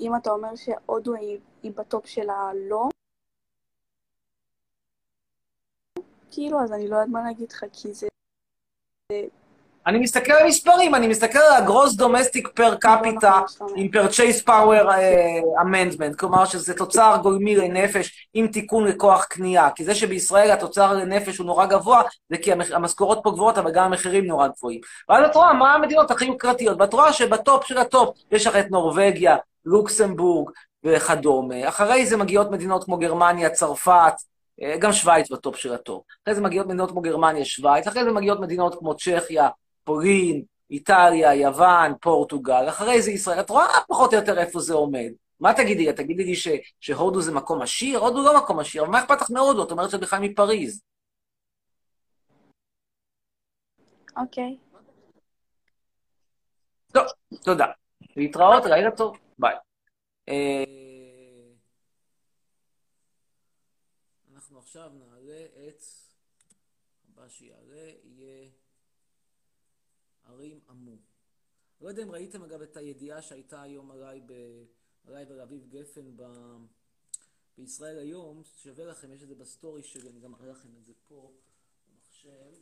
[0.00, 2.88] אם אתה אומר שהודו היא, היא בטופ של הלא,
[6.30, 8.08] כאילו, אז אני לא יודעת מה להגיד לך, כי זה...
[9.86, 13.40] אני מסתכל על מספרים, אני מסתכל על ה gross domestic per capita
[13.76, 13.88] עם
[14.46, 19.70] power uh, amendment, כלומר שזה תוצר גולמי לנפש עם תיקון לכוח קנייה.
[19.74, 23.84] כי זה שבישראל התוצר לנפש הוא נורא גבוה, זה כי המשכורות פה גבוהות, אבל גם
[23.84, 24.80] המחירים נורא גבוהים.
[25.08, 28.70] ואז את רואה מה המדינות הכי יוקרתיות, ואת רואה שבטופ של הטופ יש לך את
[28.70, 30.50] נורבגיה, לוקסמבורג
[30.84, 31.68] וכדומה.
[31.68, 34.14] אחרי זה מגיעות מדינות כמו גרמניה, צרפת,
[34.62, 36.04] אה, גם שווייץ בטופ של הטופ.
[36.24, 39.48] אחרי זה מגיעות מדינות כמו גרמניה, שווייץ, אחרי זה מגיעות מדינות כמו צ'כיה,
[39.84, 43.40] פולין, איטליה, יוון, פורטוגל, אחרי זה ישראל.
[43.40, 45.12] את רואה פחות או יותר איפה זה עומד.
[45.40, 45.92] מה תגידי לי?
[45.92, 46.48] תגידי לי ש,
[46.80, 47.98] שהודו זה מקום עשיר?
[47.98, 49.64] הודו לא מקום עשיר, אבל מה אכפת לך מהודו?
[49.64, 50.82] את אומרת שאת בכלל מפריז.
[54.16, 54.58] אוקיי.
[56.92, 57.06] טוב,
[57.44, 57.66] תודה.
[58.16, 59.54] להתראות, לילה טוב, ביי.
[60.28, 60.64] אה,
[64.34, 65.82] אנחנו עכשיו נעלה את...
[67.08, 68.50] הבא שיעלה יהיה
[70.32, 70.96] ערים עמו.
[71.80, 74.32] לא יודע אם ראיתם אגב את הידיעה שהייתה היום עליי, ב...
[75.04, 76.22] עליי ולאביב גפן ב...
[77.58, 80.92] בישראל היום, שווה לכם, יש את זה בסטורי שלי, אני גם אראה לכם את זה
[81.08, 81.32] פה
[81.88, 82.52] במחשב.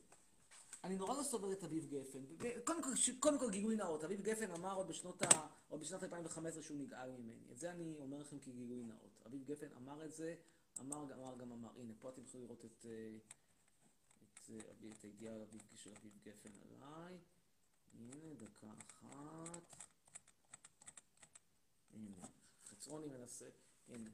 [0.84, 2.18] אני נורא לא סובל את אביב גפן.
[2.64, 5.26] קודם כל, קודם כל גילוי נאות, אביב גפן אמר עוד בשנות ה...
[5.68, 7.52] עוד בשנת 2015 שהוא נגעל ממני.
[7.52, 9.22] את זה אני אומר לכם כגילוי נאות.
[9.26, 10.34] אביב גפן אמר את זה,
[10.80, 11.68] אמר, אמר גם אמר.
[11.76, 13.16] הנה, פה אתם יכולים לראות את, אה,
[14.22, 17.18] את, אה, אבי- את הידיעה אביב- של אביב גפן עליי.
[17.98, 19.76] הנה, דקה אחת.
[21.94, 22.26] הנה,
[22.68, 23.46] חצרוני מנסה,
[23.88, 24.10] הנה.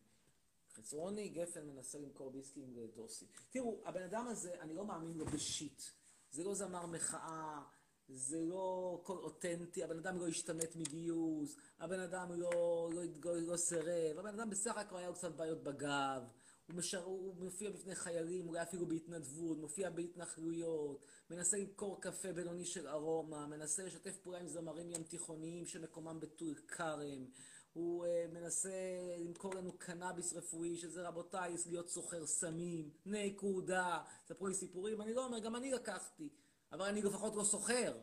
[0.75, 3.27] חצרוני, גפן מנסה למכור דיסקים לדוסי.
[3.51, 5.83] תראו, הבן אדם הזה, אני לא מאמין לו בשיט.
[6.31, 7.63] זה לא זמר מחאה,
[8.09, 12.51] זה לא קול אותנטי, הבן אדם לא השתמט מגיוס, הבן אדם לא,
[12.95, 16.23] לא, לא, לא סירב, הבן אדם בסך הכל היה לו קצת בעיות בגב,
[16.67, 22.65] הוא, משר, הוא מופיע בפני חיילים, אולי אפילו בהתנדבות, מופיע בהתנחלויות, מנסה למכור קפה בינוני
[22.65, 27.27] של ארומה, מנסה לשתף פעולה עם זמרים ים תיכוניים שמקומם בטול כרם,
[27.73, 28.71] הוא uh, מנסה
[29.19, 34.03] למכור לנו קנאביס רפואי, שזה רבותיי, להיות סוחר סמים, נקודה.
[34.29, 36.29] ספרו לי סיפורים, אני לא אומר, גם אני לקחתי,
[36.73, 37.99] אבל אני לפחות לא סוחר.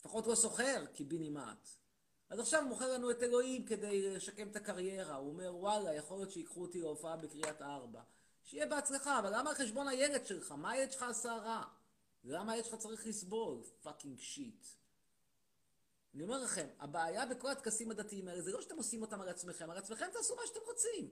[0.00, 1.68] לפחות לא סוחר, קיבינימט.
[2.34, 5.16] אז עכשיו הוא מוכר לנו את אלוהים כדי לשקם את הקריירה.
[5.16, 8.00] הוא אומר, וואלה, יכול להיות שיקחו אותי להופעה בקריית ארבע.
[8.44, 10.52] שיהיה בהצלחה, אבל למה על חשבון הילד שלך?
[10.52, 11.62] מה הילד שלך עשה רע?
[12.24, 13.58] למה הילד שלך צריך לסבול?
[13.82, 14.66] fucking shit.
[16.14, 19.70] אני אומר לכם, הבעיה בכל הטקסים הדתיים האלה זה לא שאתם עושים אותם על עצמכם,
[19.70, 21.08] על עצמכם תעשו מה שאתם רוצים.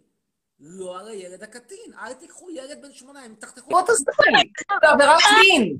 [0.61, 1.94] לא על הילד הקטין.
[1.98, 3.70] אל תיקחו ילד בן שמונה, הם תחתכו...
[3.70, 4.12] בוא תעזבי,
[4.82, 5.76] זה עבירת מין.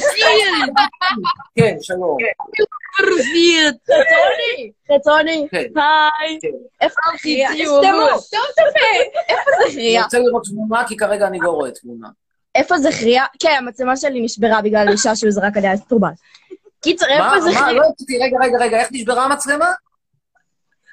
[0.00, 0.26] זה!
[1.54, 2.16] כן, שלום.
[2.98, 3.76] ברוסית!
[3.84, 4.70] חצוני!
[4.84, 5.48] חצוני!
[5.52, 6.38] היי!
[6.80, 9.20] איפה זה סתמו, טוב תפה.
[9.28, 10.02] איפה זה אני?
[10.02, 12.08] רוצה לראות תמונה, כי כרגע אני לא רואה תמונה.
[12.54, 13.24] איפה זה חריה?
[13.40, 16.10] כן, המצלמה שלי נשברה בגלל אישה שהוא זרק עליה אסטרובל.
[16.82, 17.72] קיצר, איפה זה מה?
[17.72, 19.72] לא הבנתי, רגע, רגע, רגע, איך נשברה המצלמה?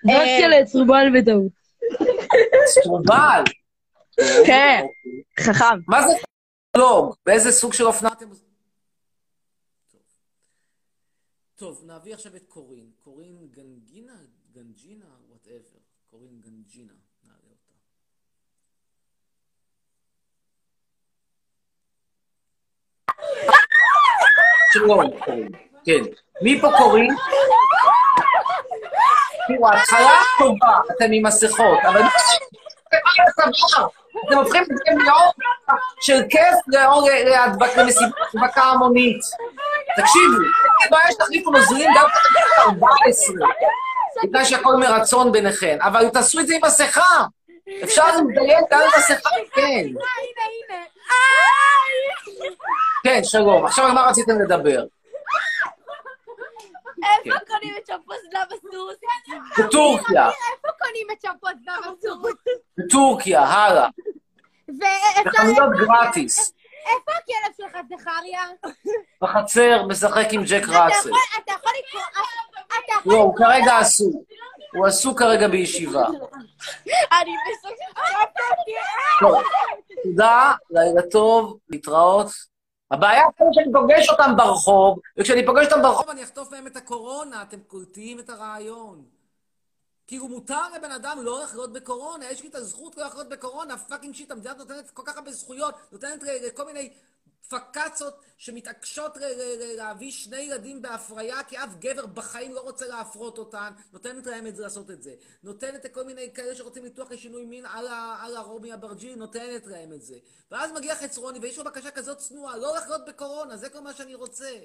[0.05, 1.51] זרקתי עליה אסטרובל בטעות.
[2.65, 3.43] סטרובל.
[4.45, 4.85] כן,
[5.39, 5.79] חכם.
[5.87, 6.13] מה זה
[6.77, 7.15] לוג?
[7.25, 8.25] באיזה סוג של אופנה אתם...
[11.55, 12.91] טוב, נביא עכשיו את קורין.
[12.99, 14.17] קורין גנגינה?
[14.51, 15.05] גנג'ינה?
[15.29, 15.79] whatever.
[16.09, 16.93] קורין גנג'ינה.
[17.23, 17.73] נעלה אותה.
[24.73, 25.51] שלום, קורין.
[25.85, 26.03] כן.
[26.41, 27.15] מי פה קורין?
[29.47, 32.01] תראו, ההתחלה טובה, אתם עם מסכות, אבל...
[34.27, 35.35] אתם הופכים את זה להיות
[36.01, 39.19] של כיף לאור- להדבק- למסיבת הדבקה המונית.
[39.97, 40.37] תקשיבו,
[40.91, 43.35] בעיה שתחליפו נוזלים גם בכנסת 14,
[44.23, 47.23] בתנאי שהכל מרצון ביניכן, אבל תעשו את זה עם מסכה.
[47.83, 49.61] אפשר לדייק גם עם מסכה, כן.
[49.61, 49.99] הנה,
[50.69, 50.83] הנה.
[53.03, 53.65] כן, שלום.
[53.65, 54.83] עכשיו על מה רציתם לדבר?
[57.03, 58.97] איפה קונים את שמפו הסוס?
[59.59, 60.27] בטורקיה.
[60.27, 62.35] איפה קונים את שמפו הסוס?
[62.77, 63.87] בטורקיה, הלאה.
[64.67, 65.29] ואפשר...
[65.31, 66.53] בחנויות גרטיס.
[66.85, 68.41] איפה הכלב שלך, זכריה?
[69.21, 71.09] בחצר, משחק עם ג'ק ראסל.
[71.43, 72.01] אתה יכול לקרוא...
[73.05, 74.23] לא, הוא כרגע עסוק.
[74.73, 76.07] הוא עסוק כרגע בישיבה.
[77.21, 77.35] אני.
[79.19, 79.41] טוב,
[80.03, 82.52] תודה, לילה טוב, להתראות.
[82.93, 87.41] הבעיה היא שאני פוגש אותם ברחוב, וכשאני פוגש אותם ברחוב אני אחטוף מהם את הקורונה,
[87.41, 89.03] אתם קולטים את הרעיון.
[90.07, 94.15] כאילו מותר לבן אדם לא לחלות בקורונה, יש לי את הזכות לא לחלות בקורונה, fucking
[94.15, 96.89] shit, המדינה נותנת כל כך הרבה זכויות, נותנת לכל מיני
[97.53, 99.17] פקצות שמתעקשות
[99.77, 104.55] להביא שני ילדים בהפריה, כי אף גבר בחיים לא רוצה להפרות אותן, נותנת להם את
[104.55, 105.15] זה לעשות את זה.
[105.43, 109.93] נותנת לכל מיני כאלה שרוצים ניתוח לשינוי מין על, ה- על הרומי אברג'יל, נותנת להם
[109.93, 110.19] את זה.
[110.51, 114.15] ואז מגיע חצרוני ויש לו בקשה כזאת צנועה, לא לחלות בקורונה, זה כל מה שאני
[114.15, 114.59] רוצה.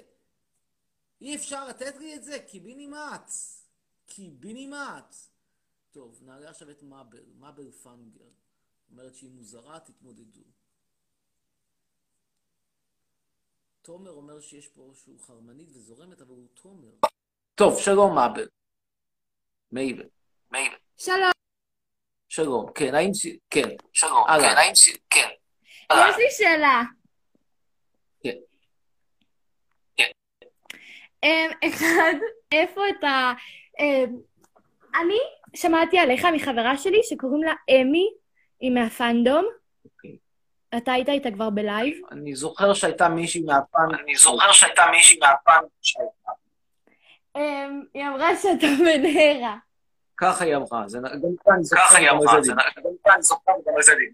[1.21, 3.31] אי אפשר לתת לי את זה, קיבינימט.
[4.05, 5.15] קיבינימט.
[5.91, 8.29] טוב, נעלה עכשיו את מאבל, מאבל פנגר.
[8.91, 10.41] אומרת שהיא מוזרה, תתמודדו.
[13.81, 16.89] תומר אומר שיש פה שהוא חרמנית וזורמת, אבל הוא תומר.
[17.55, 18.47] טוב, שלום מאבל.
[19.71, 20.07] מייבל.
[20.51, 20.75] מייבל.
[20.97, 21.31] שלום.
[22.29, 23.13] שלום, כן, האם...
[23.13, 23.69] ש- כן.
[23.93, 24.75] שלום, כן, האם...
[24.75, 25.29] ש- כן.
[25.91, 26.81] יש לי שאלה.
[28.23, 28.35] כן.
[31.23, 32.13] אמ, אחד,
[32.51, 33.33] איפה אתה...
[33.79, 34.17] אמ,
[35.01, 35.17] אני
[35.55, 38.09] שמעתי עליך מחברה שלי שקוראים לה אמי,
[38.59, 39.45] היא מה fandom.
[40.77, 41.93] אתה היית איתה כבר ב live?
[42.11, 43.95] אני זוכר שהייתה מישהי מה fan...
[44.03, 46.31] אני זוכר שהייתה מישהי מה fan שהייתה.
[47.35, 49.57] אמ, היא אמרה שאתה מנהרה.
[50.17, 51.81] ככה היא אמרה, זה גם כאן אני זוכר.
[51.81, 54.11] ככה היא גם אמרה, זה גם כאן אני זוכר גם על זה דין.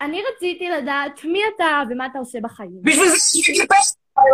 [0.00, 2.82] אני רציתי לדעת מי אתה ומה אתה עושה בחיים.
[2.82, 3.78] בשביל זה יש ויקיפדיה.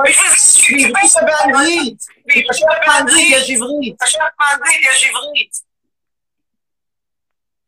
[0.05, 2.03] בשביל זה באנגלית.
[2.51, 4.03] פשוט באנגלית, יש עברית.
[4.03, 5.73] פשוט באנגלית יש עברית.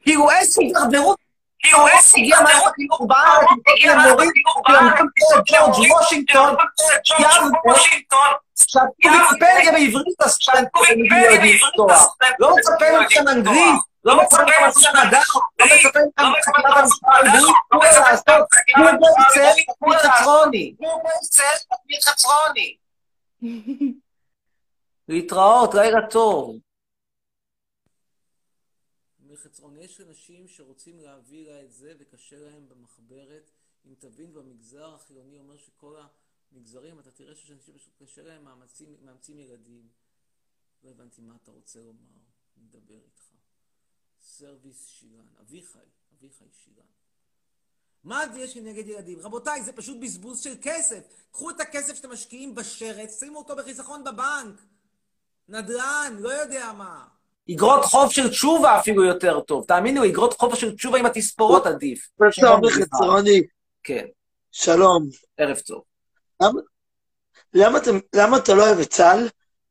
[0.01, 1.24] כאילו איזה הידרדרות.
[1.65, 4.31] איזה הגיע מערכת החינוך בארץ, הגיע מורים,
[4.69, 6.55] שלמדו כמו ג'ורג' וושינגטון,
[7.05, 7.45] שעשו
[9.05, 12.17] ויקיפדיה בעברית, אז שאתם ויקיפדיה בעברית, לפתוח.
[12.39, 15.21] לא מצפה מכם אנגלית, לא מצפה מכם מדע,
[15.59, 17.09] לא מצפה מכם חקירת המשפט.
[17.09, 18.95] העברית, תנו לה לעשות, תנו את
[19.35, 20.75] זה תנו חצרוני.
[21.87, 22.77] תמיד חצרוני.
[25.09, 26.57] להתראות, לילה טוב.
[29.31, 30.01] מחצרון, יש
[30.57, 33.51] שרוצים להביא לה את זה וקשה להם במחברת.
[33.87, 35.97] אם תבין, במגזר החילוני אומר שכל
[36.53, 39.89] המגזרים, אתה תראה שיש אנשים פשוט קשה להם מאמצים, מאמצים ילדים.
[40.85, 42.21] לא הבנתי מה אתה רוצה לומר,
[42.57, 43.31] נדבר איתך.
[44.21, 45.79] סרוויס שילן, אביחי,
[46.13, 46.87] אביחי שילן.
[48.05, 49.19] מה יש לי נגד ילדים?
[49.19, 51.05] רבותיי, זה פשוט בזבוז של כסף.
[51.33, 54.61] קחו את הכסף שאתם משקיעים בשרץ, שימו אותו בחיסכון בבנק.
[55.49, 57.14] נדל"ן, לא יודע מה.
[57.51, 59.65] אגרות חוב של תשובה אפילו יותר טוב.
[59.69, 62.09] תאמינו, אגרות חוב של תשובה עם התספורות עדיף.
[62.31, 63.43] שלום חצרוני.
[63.83, 64.05] כן,
[64.53, 65.09] שלום.
[65.37, 65.83] ערב טוב.
[66.43, 66.61] למה-
[67.55, 69.29] למה אתה- למה אתה לא אוהב את צה"ל?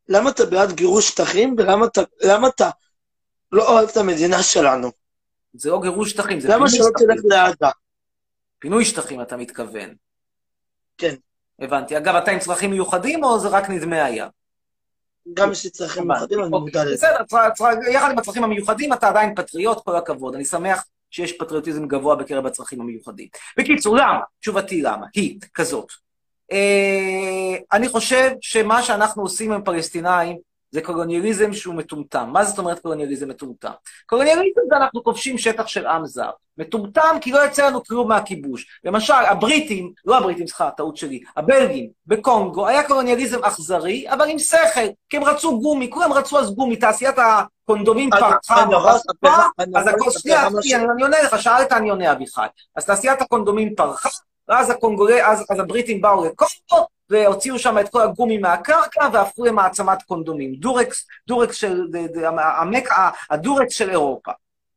[0.10, 1.56] למה אתה בעד גירוש שטחים?
[1.58, 2.70] ולמה אתה- למה אתה
[3.52, 4.92] לא אוהב את המדינה שלנו?
[5.54, 7.08] זה לא גירוש שטחים, זה למה פינוי שלא שטחים.
[7.08, 7.74] תלך לעזה?
[8.60, 9.96] פינוי שטחים, אתה מתכוון.
[10.98, 11.16] כן.
[11.60, 11.98] הבנתי.
[11.98, 14.28] אגב, אתה עם צרכים מיוחדים, או זה רק נדמה היה?
[15.34, 16.94] גם יש לי צרכים מיוחדים, אני מודע לזה.
[16.94, 17.18] בסדר,
[17.92, 20.36] יחד עם הצרכים המיוחדים, אתה עדיין פטריוט, כל הכבוד.
[20.36, 23.28] אני שמח שיש פטריוטיזם גבוה בקרב הצרכים המיוחדים.
[23.58, 24.20] בקיצור, למה?
[24.42, 25.06] תשובתי למה?
[25.14, 25.92] היא כזאת.
[26.52, 30.38] אה, אני חושב שמה שאנחנו עושים עם הפלסטינאים
[30.74, 32.30] זה קולוניאליזם שהוא מטומטם.
[32.34, 33.72] מה זאת אומרת קולוניאליזם מטומטם?
[34.06, 36.30] קולוניאליזם זה אנחנו כובשים שטח של עם זר.
[36.58, 38.80] מטומטם כי לא יצא לנו כלום מהכיבוש.
[38.84, 44.88] למשל, הבריטים, לא הבריטים, סליחה, טעות שלי, הבלגים בקונגו היה קולוניאליזם אכזרי, אבל עם שכל,
[45.10, 48.66] כי הם רצו גומי, כולם רצו אז גומי, תעשיית הקונדומים פרחה
[49.76, 50.48] אז הכל, שנייה,
[50.94, 52.48] אני עונה לך, שאלת, אני עונה, אביחי.
[52.76, 54.10] אז תעשיית הקונדומים פרחה,
[54.48, 60.04] ואז הקונגולי, אז, אז הבריטים באו לקונגו, והוציאו שם את כל הגומי מהקרקע, והפכו למעצמת
[60.04, 60.56] קונדומים.
[60.56, 61.82] דורקס, דורקס של,
[62.38, 62.90] המק,
[63.30, 64.32] הדורקס של אירופה.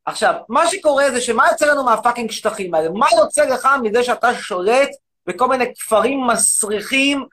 [0.05, 2.89] עכשיו, מה שקורה זה שמה יוצא לנו מהפאקינג שטחים האלה?
[2.89, 4.89] מה יוצא לך מזה שאתה שולט
[5.27, 7.25] בכל מיני כפרים מסריחים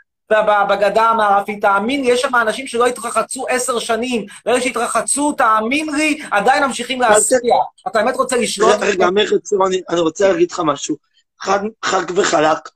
[0.69, 1.61] בגדה המערבית?
[1.61, 7.01] תאמין לי, יש שם אנשים שלא התרחצו עשר שנים, ואלה שהתרחצו, תאמין לי, עדיין ממשיכים
[7.01, 7.39] להסיע.
[7.89, 8.75] אתה באמת רוצה לשלוט?
[8.81, 10.97] רגע, חצרוני, אני רוצה להגיד לך משהו.
[11.83, 12.69] חד וחלק.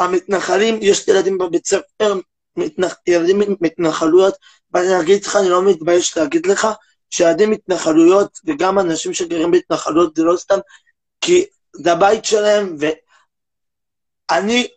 [0.00, 2.14] המתנחלים, יש ילדים בבית ספר,
[2.56, 4.34] מתנח, ילדים מתנחלויות,
[4.72, 6.68] ואני אגיד לך, אני לא מתבייש להגיד לך,
[7.10, 10.58] שילדים מתנחלויות, וגם אנשים שגרים בהתנחלויות, זה לא סתם,
[11.20, 12.76] כי זה הבית שלהם,
[14.30, 14.68] ואני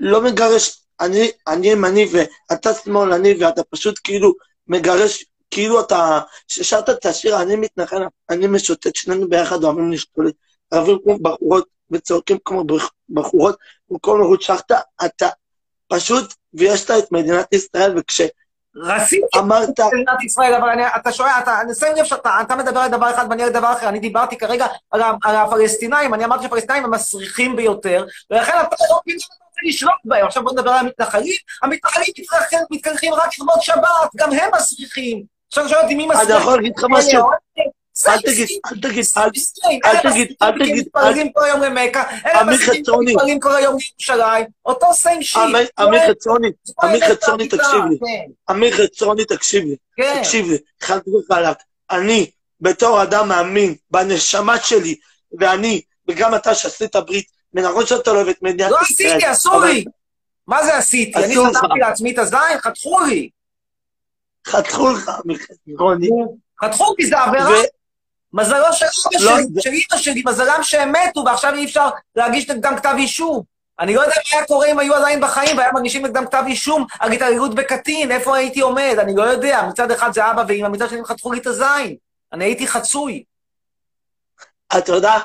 [0.00, 4.34] לא מגרש, אני, אני ימני ואתה שמאלני, ואתה פשוט כאילו
[4.68, 10.30] מגרש, כאילו אתה, ששרת את השיר, אני מתנחל, אני משוטט, שנינו ביחד אוהבים להשתולל,
[10.74, 13.56] רבים כמו בחורות וצועקים כמו בח- בחורות,
[13.90, 15.28] במקום לרוץ שחטה, אתה
[15.88, 18.20] פשוט, ויש לה את מדינת ישראל, וכש...
[18.76, 19.68] רציתי אמרת...
[19.80, 23.10] מדינת ישראל, אבל אני, אתה שומע, אתה, אני שם לב שאתה אתה מדבר על דבר
[23.10, 26.90] אחד ואני על דבר אחר, אני דיברתי כרגע על, על הפלסטינאים, אני אמרתי שהפלסטינאים הם
[26.90, 30.26] מסריחים ביותר, ולכן אתה לא מבין שאתה רוצה לשלוט בהם.
[30.26, 35.22] עכשיו בוא נדבר על המתנחלים, המתנחלים מתרחב- מתקלחים רק לכבוד שבת, גם הם מסריחים.
[35.48, 36.30] עכשיו אתה שואל אותי מי מסריח?
[36.30, 37.30] אני יכול להגיד לך משהו?
[38.06, 39.30] אל תגיד, אל תגיד, אל
[39.84, 43.12] אל תגיד, אל תגיד, מתפללים כל היום למכה, אלה אמיר מסריחים חצרוני.
[43.14, 45.42] מתפללים כל היום לירושלים, אותו סיים שיט.
[45.42, 46.48] אמיר- אמיר חצרוני,
[46.84, 47.56] אמיר חצרוני, כן.
[47.56, 47.96] תקשיב לי.
[48.50, 49.76] אמיר חצרוני, תקשיב לי.
[49.96, 50.18] כן.
[50.18, 51.56] תקשיב לי, חד וחלק.
[51.90, 52.30] אני,
[52.60, 54.94] בתור אדם מאמין, בנשמה שלי,
[55.40, 59.08] ואני, וגם אתה שעשית ברית, ונכון שאתה לא אוהב את מדינת לא ישראל.
[59.16, 59.84] עשיתי, אסור לי.
[60.46, 61.18] מה זה עשיתי?
[61.24, 61.34] אני.
[61.36, 62.38] חתמתי לעצמי את הזין?
[62.62, 63.28] חתכו לי.
[64.46, 66.08] חתכו לך, אמיר חצרוני.
[66.64, 67.50] חתכו לי, זה עבירה.
[68.34, 71.88] מזלו של אבא לא, שלי, זה- של אמא שלי, מזלם שהם מתו, ועכשיו אי אפשר
[72.16, 73.42] להגיש נגדם כתב אישום.
[73.80, 76.86] אני לא יודע מה היה קורה אם היו עדיין בחיים והיה מגישים נגדם כתב אישום
[77.00, 78.96] על התעללות בקטין, איפה הייתי עומד?
[78.98, 79.62] אני לא יודע.
[79.68, 81.96] מצד אחד זה אבא ואמא, מצד שני הם חתכו לי את הזין.
[82.32, 83.24] אני הייתי חצוי.
[84.78, 85.18] אתה יודע,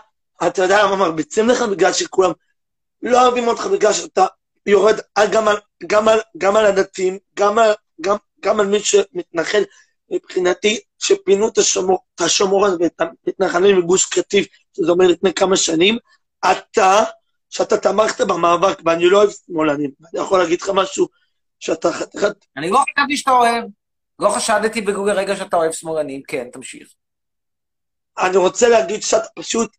[0.48, 1.62] אתה יודע למה מרביצים לך?
[1.62, 2.32] בגלל שכולם
[3.02, 4.26] לא אוהבים אותך בגלל שאתה
[4.66, 5.00] יורד
[5.32, 9.64] גם על, גם על, גם על הדתיים, גם על, גם, גם על מי שמתנחל.
[10.12, 15.98] מבחינתי, שפינו את השומר- את השומרון ואת המתנחלים מגוש קטיף, שזה אומר לפני כמה שנים,
[16.52, 17.04] אתה,
[17.50, 21.08] שאתה תמכת במאבק, ואני לא אוהב שמאלנים, אני יכול להגיד לך משהו,
[21.60, 22.46] שאתה חתיכת...
[22.58, 23.64] אני לא חשבתי שאתה אוהב.
[24.20, 26.22] לא חשדתי בגוגל רגע שאתה אוהב שמאלנים.
[26.28, 26.88] כן, תמשיך.
[28.20, 29.72] אני רוצה להגיד שאתה פשוט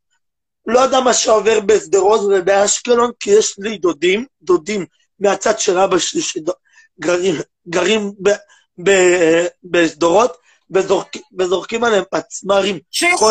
[0.66, 4.86] לא יודע מה שעובר בשדרות ובאשקלון, כי יש לי דודים, דודים
[5.18, 7.34] מהצד של אבא שלי שגרים
[7.68, 8.36] גרים ב- ב-
[9.64, 10.36] בשדרות,
[10.74, 12.78] וזורק- וזורקים עליהם פצמ"רים.
[12.90, 13.28] שיחזרו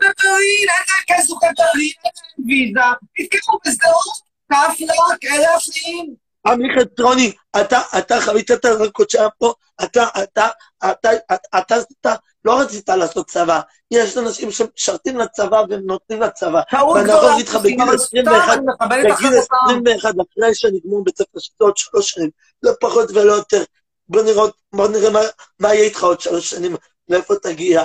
[0.00, 2.80] בברלין, אין להם כסף לברלין, אין להם ויזה,
[3.16, 6.14] תתקעו בשדרות, קפלק, אלה החיים.
[6.46, 9.52] עמי חצרוני, אתה, אתה חווית את הדרכות שהיה פה,
[9.84, 10.48] אתה, אתה,
[10.90, 13.60] אתה, אתה, אתה, אתה לא רצית לעשות צבא.
[13.90, 16.60] יש אנשים שמשרתים לצבא והם נותנים לצבא.
[16.72, 19.54] ואני יכול להגיד לך, בגיל אבל 21, סתם, אני מכבד את בגיל החלטתם.
[19.66, 21.38] 21, אחרי שנגמרו בית ספר
[21.76, 22.30] שלוש שנים,
[22.62, 23.62] לא פחות ולא יותר.
[24.08, 25.20] בוא נראה, בוא נראה מה,
[25.58, 26.76] מה יהיה איתך עוד שלוש שנים,
[27.08, 27.82] לאיפה תגיע.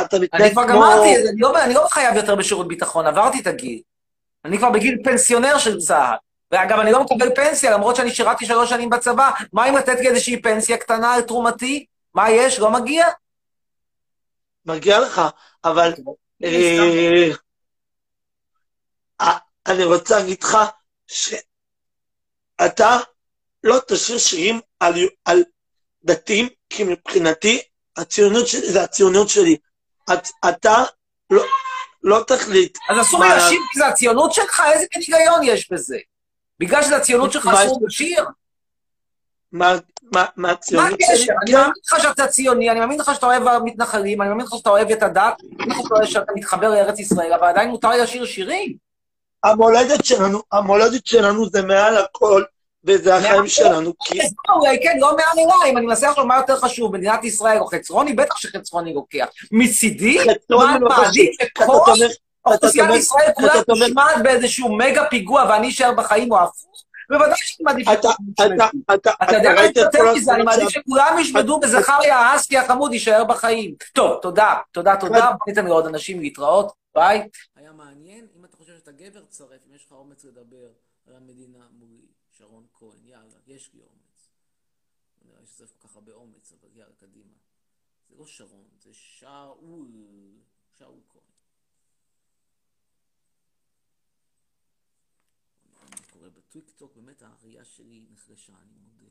[0.00, 0.74] אתה מתנהג אני כבר כמו...
[0.74, 3.80] גמרתי, אני לא- אני לא חייב יותר בשירות ביטחון, עברתי את הגיל.
[4.44, 6.16] אני כבר בגיל פנסיונר של צה"ל.
[6.50, 9.30] ואגב, אני לא מקבל פנסיה, למרות שאני שירתי שלוש שנים בצבא.
[9.52, 11.86] מה אם לתת לי איזושהי פנסיה קטנה על תרומתי?
[12.14, 12.58] מה יש?
[12.58, 13.06] לא מגיע?
[14.66, 15.22] מגיע לך,
[15.64, 15.94] אבל
[16.44, 17.30] אה,
[19.20, 20.58] אה, אני רוצה להגיד לך
[22.60, 22.98] שאתה
[23.64, 25.42] לא תשאיר שירים על, על
[26.04, 27.62] דתיים, כי מבחינתי
[27.96, 29.56] הציונות שלי זה הציונות שלי.
[30.12, 30.84] את, אתה
[31.30, 31.44] לא,
[32.02, 32.78] לא תחליט.
[32.90, 34.62] אז אסור מה- לשיר כי זה הציונות שלך?
[34.72, 35.98] איזה מין היגיון יש בזה?
[36.60, 38.24] בגלל שזה הציונות שלך מה- אסור לשיר?
[39.52, 39.78] מה, מה,
[40.12, 41.14] מה מה הציונות שלי?
[41.14, 41.32] הקשר?
[41.42, 44.70] אני מאמין לך שאתה ציוני, אני מאמין לך שאתה אוהב המתנחלים, אני מאמין לך שאתה
[44.70, 48.76] אוהב את הדת, אני מאמין לך שאתה מתחבר לארץ ישראל, אבל עדיין מותר לשיר שירים.
[49.44, 52.44] המולדת שלנו, המולדת שלנו זה מעל הכל,
[52.86, 54.18] וזה החיים שלנו, כי...
[54.54, 55.16] אולי כן, לא
[55.66, 59.26] אם אני מנסה לחשוב מה יותר חשוב, מדינת ישראל או חצרוני, בטח שחצרוני לוקח.
[59.52, 60.18] מצידי,
[60.50, 61.64] מה לא מעדיף שכל
[62.46, 66.84] אוכלוסיית ישראל כולה תושמד באיזשהו מגה פיגוע ואני אשאר בחיים או הפוך?
[67.10, 68.08] בוודאי שאני מעדיף אתה,
[68.54, 70.68] אתה, אתה, אתה יודע מה יותר מזה, אני מעדיף?
[70.68, 73.74] שכולם ישמדו בזכריה האסקי החמוד יישאר בחיים.
[73.92, 77.28] טוב, תודה, תודה, תודה, ניתן לעוד אנשים להתראות, ביי.
[77.56, 80.66] היה מעניין, אם אתה חושב שאתה גבר, צרף, אם יש לך אומץ לדבר
[81.08, 82.00] על המדינה מולי,
[82.38, 84.28] שרון כהן, יאללה, יש לי אומץ.
[85.18, 87.34] לא נראה לי שזה כל כך הרבה אומץ, אבל יאללה, קדימה.
[88.08, 89.88] זה לא שרון, זה שאול,
[90.78, 91.22] שאול כהן.
[95.90, 99.10] מה קורה בטיקטוק, באמת הראייה שלי נחלשה, אני מודה.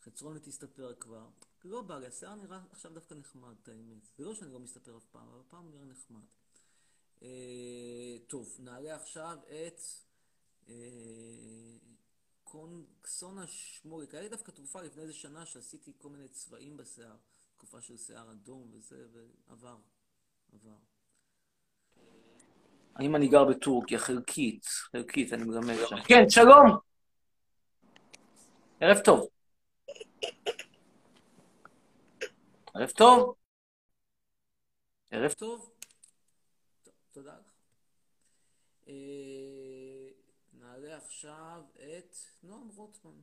[0.00, 1.28] חצרוני תסתפר כבר.
[1.64, 4.04] לא בא לי, השיער נראה עכשיו דווקא נחמד, את האמת.
[4.16, 6.24] זה לא שאני לא מסתפר אף פעם, אבל הפעם נראה נחמד.
[7.22, 9.80] אה, טוב, נעלה עכשיו את
[10.68, 10.74] אה,
[12.54, 14.14] קונקסונה שמוליק.
[14.14, 17.16] היה לי דווקא תרופה לפני איזה שנה שעשיתי כל מיני צבעים בשיער,
[17.56, 19.76] תקופה של שיער אדום וזה, ועבר,
[20.52, 20.76] עבר.
[22.94, 23.98] האם אני גר בטורקיה?
[23.98, 25.96] חלקית, חלקית, אני מגמד שם.
[26.08, 26.66] כן, שלום.
[28.80, 29.28] ערב טוב.
[32.74, 33.34] ערב טוב.
[35.10, 35.70] ערב טוב.
[36.84, 37.54] טוב, תודה לך.
[40.84, 43.20] נעלה עכשיו את נועם רוטמן.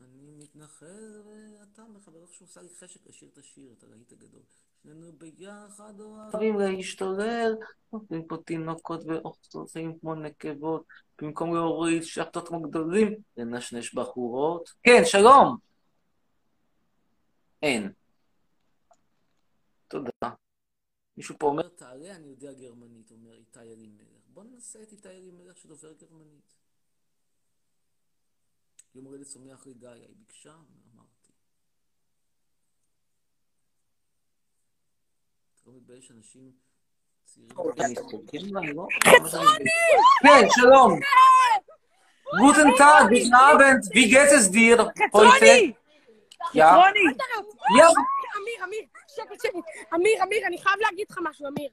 [0.00, 4.42] אני מתנחל ואתה מחבר איך שהוא עושה לי חשק לשיר את השיר, את הלהיט הגדול.
[4.82, 7.56] שנינו ביחד אוהבים להשתולל,
[7.92, 10.84] נותנים פה תינוקות ואוכלים כמו נקבות,
[11.22, 14.70] במקום להוריד שחטות כמו גדולים, לנשנש בחורות.
[14.82, 15.56] כן, שלום!
[17.62, 17.92] אין.
[19.88, 20.10] תודה.
[21.16, 24.17] מישהו פה אומר, תעלה, אני יודע גרמנית, אומר איתי אלימלך.
[24.38, 26.54] בוא ננסה את איתי אלימלך שדובר גרמנית.
[28.94, 30.54] יום הולדת שמח לגיא, היא ביקשה,
[30.94, 31.32] אמרתי.
[35.54, 36.52] אתה לא מתבייש אנשים
[37.24, 37.50] צעירים?
[39.04, 39.70] חצרוני!
[40.22, 41.00] כן, שלום.
[42.38, 45.72] גוטן טאג, guten Abend, wie geht es dir חצרוני!
[46.54, 46.66] Ja.
[46.70, 47.04] חצרוני!
[47.78, 47.88] Ja.
[48.36, 49.54] אמיר, אמיר, שקט, שקט.
[49.94, 51.70] אמיר, אמיר, אני חייב להגיד לך משהו, אמיר.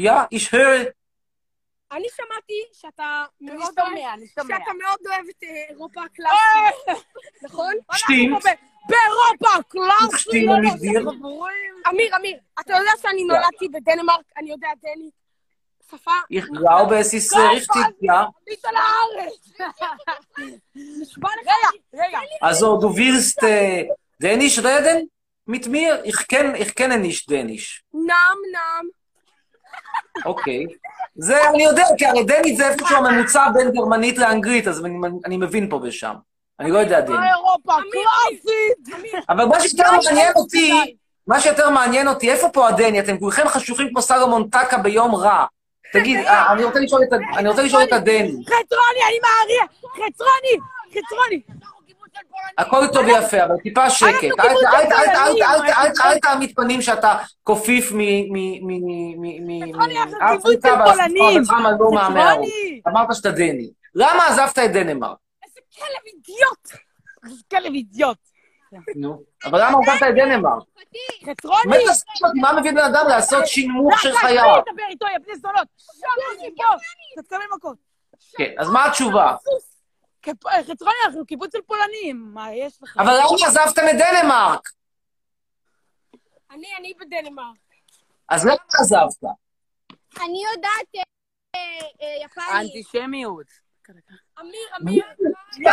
[0.00, 1.01] Ja, ich höre.
[1.92, 4.58] אני שמעתי שאתה מאוד אוהב, אני שומע.
[4.58, 7.04] שאתה מאוד אוהב את אה, אירופה הקלאסית,
[7.42, 7.74] נכון?
[7.88, 10.48] ב- באירופה הקלאסית.
[11.88, 15.22] אמיר, אמיר, אתה יודע שאני נולדתי בדנמרק, אני יודע דנית,
[15.90, 16.10] שפה...
[17.00, 18.30] Es ist sehr richtig, ja.
[18.46, 19.68] עלית לארץ.
[20.74, 21.48] נשבע לך.
[21.92, 22.48] רגע, רגע.
[22.48, 22.88] Also, du
[24.22, 25.10] Dänisch reden
[25.46, 26.04] mit mir?
[26.04, 27.82] Ich kenne ich kenne nicht Dänisch.
[27.94, 29.01] נאם, נאם.
[30.24, 30.66] אוקיי.
[31.14, 34.94] זה, אני יודע, כי הרי דנית זה איפשהו הממוצע בין גרמנית לאנגלית, אז אני,
[35.24, 36.14] אני מבין פה ושם.
[36.60, 37.20] אני לא יודע דנית.
[37.34, 39.04] אירופה הקלאסית.
[39.28, 40.96] אבל מה שיותר מעניין אותי,
[41.26, 43.00] מה שיותר מעניין אותי, איפה פה הדני?
[43.00, 45.44] אתם כולכם חשוכים כמו סלומון טקה ביום רע.
[45.92, 48.32] תגיד, אה, אני רוצה לשאול את ה- אני רוצה לשאול את הדני.
[48.44, 49.70] חצרוני, אני מעריך.
[49.92, 50.58] חצרוני,
[50.90, 51.40] חצרוני.
[52.58, 54.28] הכל טוב ויפה, אבל טיפה שקט.
[56.04, 57.92] אל- תעמיד פנים שאתה קופיף
[60.20, 61.22] מאפריקה פולנים.
[61.24, 62.46] ועצמך לא מהמערות.
[62.48, 62.80] חצרוני.
[62.88, 63.70] אמרת שאתה דני.
[63.94, 65.16] למה עזבת את דנמרק?
[65.78, 66.82] כלב אידיוט.
[67.50, 68.18] כלב אידיוט.
[68.96, 70.62] נו, אבל למה עזבת את דנמרק?
[71.30, 71.58] חצרוני.
[71.64, 74.54] באמת תסכים אותי, מה מביא בן אדם לעשות שינמוך של די, חייו?
[74.66, 75.66] די, דבר איתו, יא בני זונות.
[75.78, 76.62] שבי פה.
[77.14, 77.76] אתה תקבל מכות.
[78.38, 79.34] כן, אז מה התשובה?
[80.22, 82.30] כפ- חצרוני, אנחנו קיבוץ של פולנים.
[82.34, 82.96] מה יש לך?
[82.96, 84.68] אבל למה עזבתם את דנמרק?
[86.50, 87.56] אני, אני בדנמרק.
[88.28, 89.30] אז למה עזבת?
[90.16, 91.06] אני יודעת
[92.24, 92.48] יפנית.
[92.52, 93.46] האנטישמיות.
[94.40, 95.04] אמיר, אמיר.
[95.52, 95.70] זה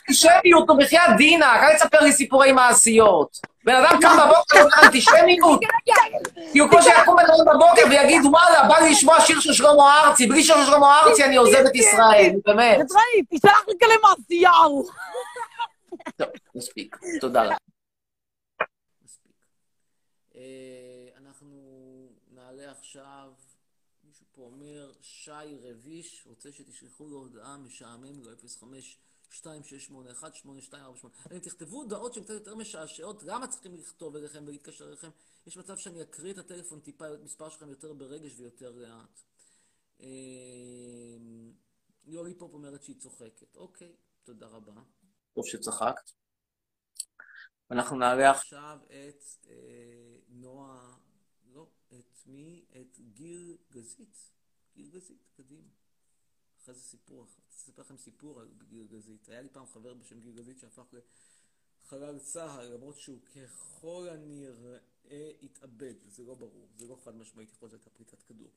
[0.00, 3.38] אנטישמיות, נו בחייאת דינק, אל תספר לי סיפורי מעשיות.
[3.64, 5.60] בן אדם קם בבוקר ואומר אנטישמיות?
[6.52, 10.00] כי הוא כמו שיקום בן אדם בבוקר ויגיד, וואלה, בא לי לשמוע שיר של שלמה
[10.00, 12.80] ארצי, בלי שיר של שלמה ארצי אני עוזב את ישראל, באמת.
[12.80, 14.84] חצרוני, תשלח לי כאלה מעשיהו.
[16.16, 17.56] טוב, מספיק, תודה לך.
[20.36, 20.40] אה,
[21.24, 21.48] אנחנו
[22.32, 23.28] נעלה עכשיו,
[24.04, 24.90] מישהו פה אומר,
[25.24, 28.98] שי רביש, רוצה שתשלחו לו הודעה משעמם לו 05
[29.30, 31.14] 2681 8248.
[31.32, 35.08] אם תכתבו הודעות שהן קצת יותר משעשעות, למה צריכים לכתוב אליכם ולהתקשר אליכם?
[35.46, 39.20] יש מצב שאני אקריא את הטלפון טיפה, את מספר שלכם יותר ברגש ויותר לאט.
[40.00, 40.06] אה,
[42.04, 43.56] יולי פופ אומרת שהיא צוחקת.
[43.56, 44.82] אוקיי, תודה רבה.
[45.34, 46.10] טוב שצחקת.
[47.70, 50.96] אנחנו נעלה עכשיו את אה, נועה,
[51.46, 52.64] לא, את מי?
[52.80, 54.34] את גיל גזית.
[54.74, 55.68] גיל גזית, קדימה.
[56.62, 57.42] אחרי זה סיפור, אחר.
[57.42, 59.28] אני אספר לכם סיפור על גיל גזית.
[59.28, 60.94] היה לי פעם חבר בשם גיל גזית שהפך
[61.82, 65.94] לחלל צה"ל, למרות שהוא ככל הנראה התאבד.
[66.08, 68.50] זה לא ברור, זה לא חד משמעית, יכול להיות פריצת כדור.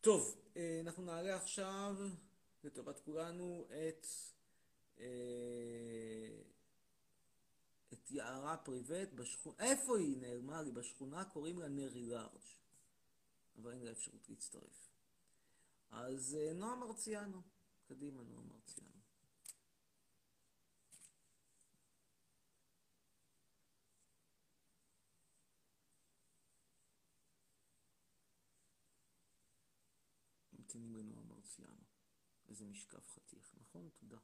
[0.00, 1.96] טוב, אה, אנחנו נעלה עכשיו,
[2.64, 4.06] לטובת כולנו, את...
[5.00, 6.42] אה,
[7.92, 10.72] את יערה פריבט בשכונה, איפה היא נעלמה לי?
[10.72, 12.40] בשכונה קוראים לה נרי לארג',
[13.56, 14.89] אבל אין לה אפשרות להצטרף.
[15.90, 17.42] אז אה, נועה מרציאנו,
[17.84, 19.00] קדימה נועה מרציאנו.
[31.40, 31.84] מרציאנו.
[32.48, 33.88] איזה משקף חתיך, נכון?
[34.00, 34.18] תודה.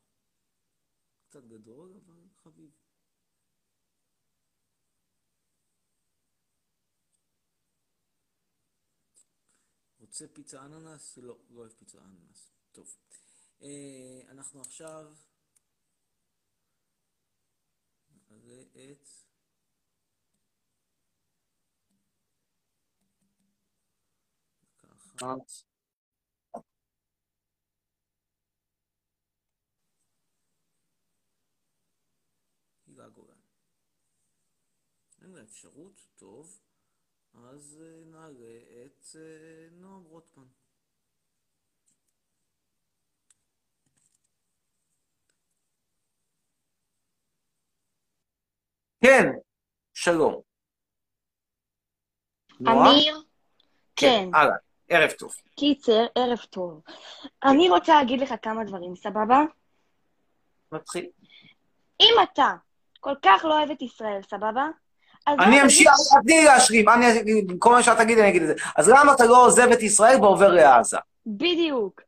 [1.28, 2.85] קצת גדול, אבל חביב.
[10.06, 11.18] רוצה פיצה אננס?
[11.18, 12.50] לא, לא אוהב פיצה אננס.
[12.72, 12.96] טוב.
[13.62, 15.14] אה, אנחנו עכשיו
[18.30, 19.08] נראה את...
[32.86, 33.40] הילה גולן.
[35.22, 36.65] אין לה אפשרות, טוב,
[37.44, 40.44] אז אה, נעלה את אה, נועם רוטמן.
[49.04, 49.26] כן,
[49.94, 50.40] שלום.
[52.60, 53.22] אמיר?
[53.96, 54.28] כן.
[54.34, 54.56] אהלן,
[54.88, 55.34] ערב טוב.
[55.56, 56.82] קיצר, ערב טוב.
[57.44, 59.38] אני רוצה להגיד לך כמה דברים, סבבה?
[60.72, 61.10] נתחיל.
[62.00, 62.54] אם אתה
[63.00, 64.68] כל כך לא אוהב את ישראל, סבבה?
[65.28, 65.90] אני אמשיך,
[66.22, 66.86] תני לי להשלים,
[67.46, 68.54] במקום מה שאת תגידי, אני אגיד את זה.
[68.76, 70.96] אז למה אתה לא עוזב את ישראל ועובר לעזה?
[71.26, 72.00] בדיוק.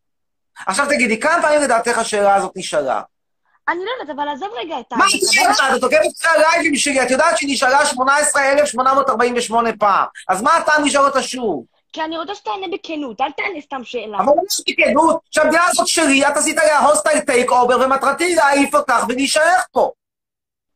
[0.66, 3.00] עכשיו תגידי, כמה פעמים לדעתך השאלה הזאת נשאלה?
[3.68, 4.96] אני לא יודעת, אבל עזוב רגע את ה...
[4.96, 5.76] מה היא נשאלה?
[5.76, 10.06] את תוקפת אותך לייבים שלי, את יודעת שהיא נשאלה 18,848 פעם.
[10.28, 11.64] אז מה הטעם לשאול אותה שוב?
[11.92, 14.18] כי אני רוצה שתענה בכנות, אל תענה סתם שאלה.
[14.18, 19.04] אבל יש לי כנות, שהמדינה הזאת שלי, את עשית עליה הוסטייל takeover, ומטרתי להעיף אותך
[19.08, 19.90] ולהישאר פה.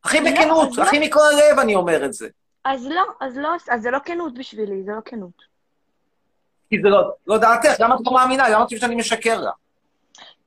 [0.03, 0.83] הכי לא, בכנות, לא.
[0.83, 2.27] הכי מכל הלב אני אומר את זה.
[2.65, 5.53] אז לא, אז לא, אז זה לא כנות בשבילי, זה לא כנות.
[6.69, 8.49] כי זה לא, לא דעתך, למה את לא מאמינה?
[8.49, 9.51] למה את חושבת שאני משקר לה?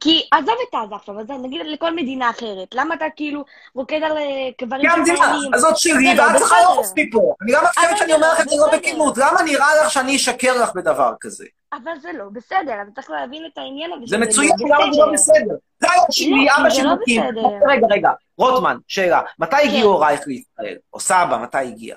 [0.01, 2.75] כי עזוב את עזה עכשיו, אז נגיד לכל מדינה אחרת.
[2.75, 3.45] למה אתה כאילו
[3.75, 5.55] רוקד על אה, קברים כי של המדינה חיילים?
[5.55, 6.57] הזאת שלי, בסדר, ואת צריכה.
[6.63, 7.35] לעוף מפה.
[7.43, 8.79] אני למה חושבת שאני אומר לך את זה לא.
[8.79, 9.19] בכנות?
[9.19, 11.45] למה נראה לך שאני אשקר לך בדבר כזה?
[11.73, 14.05] אבל זה לא בסדר, אתה צריך להבין את העניין הזה.
[14.07, 15.55] זה מצוין, לא למה זה לא בסדר?
[15.79, 17.23] זה היה שלי, לא, אבא שלי לא מקים.
[17.23, 17.49] בסדר.
[17.69, 19.21] רגע, רגע, רוטמן, שאלה.
[19.39, 19.69] מתי כן.
[19.69, 20.77] הגיעו הורייך לישראל?
[20.93, 21.97] או סבא, מתי הגיע?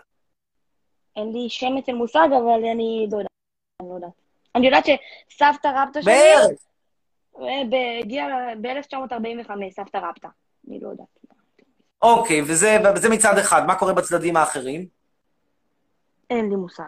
[1.16, 2.66] אין לי שמץ של מושג, אבל.
[2.72, 4.12] אני לא יודעת.
[4.56, 6.14] אני יודעת שסבתא רבתא שלי...
[6.14, 6.69] בערך.
[7.42, 8.28] אה, הגיעה
[8.62, 10.28] ב-1945, סבתא רבתא.
[10.70, 11.08] אני לא יודעת.
[12.02, 13.66] אוקיי, וזה וזה מצד אחד.
[13.66, 14.86] מה קורה בצדדים האחרים?
[16.30, 16.84] אין לי מושג.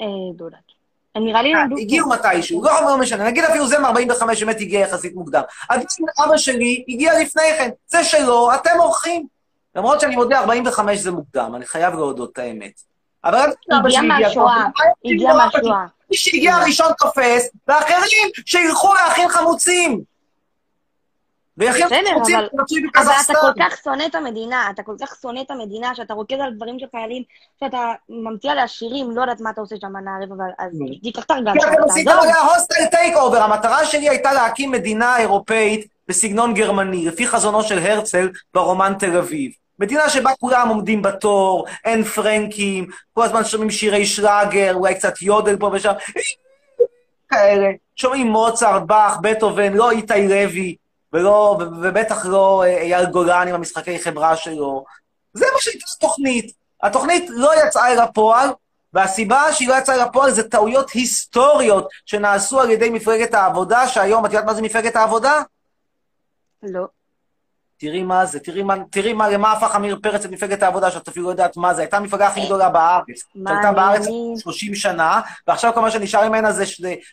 [0.00, 0.06] אה,
[0.38, 0.80] לא יודעת.
[1.16, 1.76] נראה לי למדו...
[1.76, 5.42] הגיעו מתישהו, לא לא משנה, נגיד אפילו זה מ-45 באמת הגיע יחסית מוקדם.
[5.70, 5.82] אז
[6.24, 9.26] אבא שלי הגיע לפני כן, זה שלו, אתם אורחים.
[9.74, 12.82] למרות שאני מודה, 45 זה מוקדם, אני חייב להודות את האמת.
[13.24, 14.64] אבל אל תגיד אבא שלי מהשואה.
[15.04, 15.86] הגיע לא, מהשואה.
[16.10, 20.00] מי שהגיע ראשון תופס, ואחרים שילכו להכין חמוצים.
[21.56, 23.34] בסדר, חמוצים אבל, אתה.
[23.40, 26.78] כל כך שונא את המדינה, אתה כל כך שונא את המדינה, שאתה רוקד על דברים
[26.78, 27.22] של חיילים,
[27.60, 31.30] שאתה ממציא עליה שירים, לא יודעת מה אתה עושה שם נערב, אבל אז תיקח את
[31.30, 32.22] הרגל כי שלך, אתם עשיתם תעזוב.
[32.22, 33.42] עליה hostile takeover.
[33.42, 39.52] המטרה שלי הייתה להקים מדינה אירופאית בסגנון גרמני, לפי חזונו של הרצל ברומן תל אביב.
[39.80, 45.56] מדינה שבה כולם עומדים בתור, אין פרנקים, כל הזמן שומעים שירי שלאגר, אולי קצת יודל
[45.56, 45.92] פה ושם,
[47.28, 47.68] כאלה.
[47.96, 50.76] שומעים מוצרט, באך, בטהובן, לא איתי לוי,
[51.12, 54.84] ולא, ובטח לא אה, אייל גולן עם המשחקי חברה שלו.
[55.32, 56.52] זה מה שהייתה התוכנית.
[56.82, 58.48] התוכנית לא יצאה אל הפועל,
[58.92, 64.26] והסיבה שהיא לא יצאה אל הפועל זה טעויות היסטוריות שנעשו על ידי מפלגת העבודה, שהיום,
[64.26, 65.42] את יודעת מה זה מפלגת העבודה?
[66.62, 66.99] לא.
[67.80, 71.08] תראי מה זה, תראי מה, תראי מה, למה הפך עמיר פרץ את מפלגת העבודה, שאת
[71.08, 71.82] אפילו לא יודעת מה זה.
[71.82, 73.04] הייתה המפלגה הכי גדולה בארץ.
[73.48, 76.64] שהייתה בארץ אני- 30 שנה, ועכשיו כל מה שנשאר ממנה זה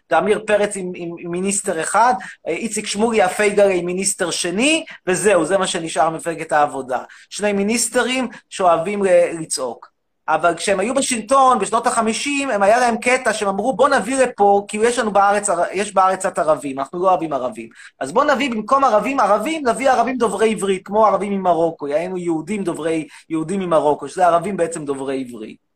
[0.10, 2.14] זה עמיר פרץ עם, עם, עם מיניסטר אחד,
[2.48, 7.00] אה, איציק שמולי הפייגלה עם מיניסטר שני, וזהו, זה מה שנשאר ממפלגת העבודה.
[7.30, 9.04] שני מיניסטרים שאוהבים
[9.40, 9.97] לצעוק.
[10.30, 14.66] אבל כשהם היו בשלטון, בשנות ה-50, הם היה להם קטע שהם אמרו, בוא נביא לפה,
[14.68, 17.70] כאילו יש לנו בארץ, יש בארץ קצת ערבים, אנחנו לא אוהבים ערבים.
[18.00, 22.64] אז בוא נביא במקום ערבים ערבים, נביא ערבים דוברי עברית, כמו ערבים ממרוקו, היינו יהודים
[22.64, 25.68] דוברי, יהודים ממרוקו, שזה ערבים בעצם דוברי עברית.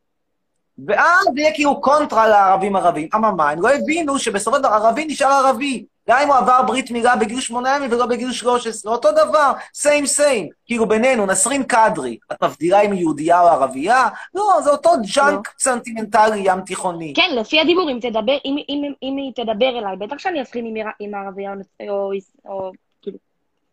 [0.87, 3.07] ואז יהיה כאילו קונטרה לערבים ערבים.
[3.15, 5.85] אממה, הם לא הבינו שבסופו של דבר ערבי נשאר ערבי.
[6.09, 10.05] גם אם הוא עבר ברית מילה בגיל שמונה ימים ולא בגיל 13, אותו דבר, same
[10.05, 10.49] same.
[10.65, 14.09] כאילו בינינו, נסרין קדרי, את מבדילה אם היא יהודייה או ערבייה?
[14.35, 17.13] לא, זה אותו junk סנטימנטלי ים תיכוני.
[17.15, 20.87] כן, לפי הדיבור, אם תדבר, אם, אם, אם היא תדבר אליי, בטח שאני אסכים עם,
[20.99, 22.11] עם הערבייה או, או,
[22.45, 22.71] או
[23.01, 23.17] כאילו...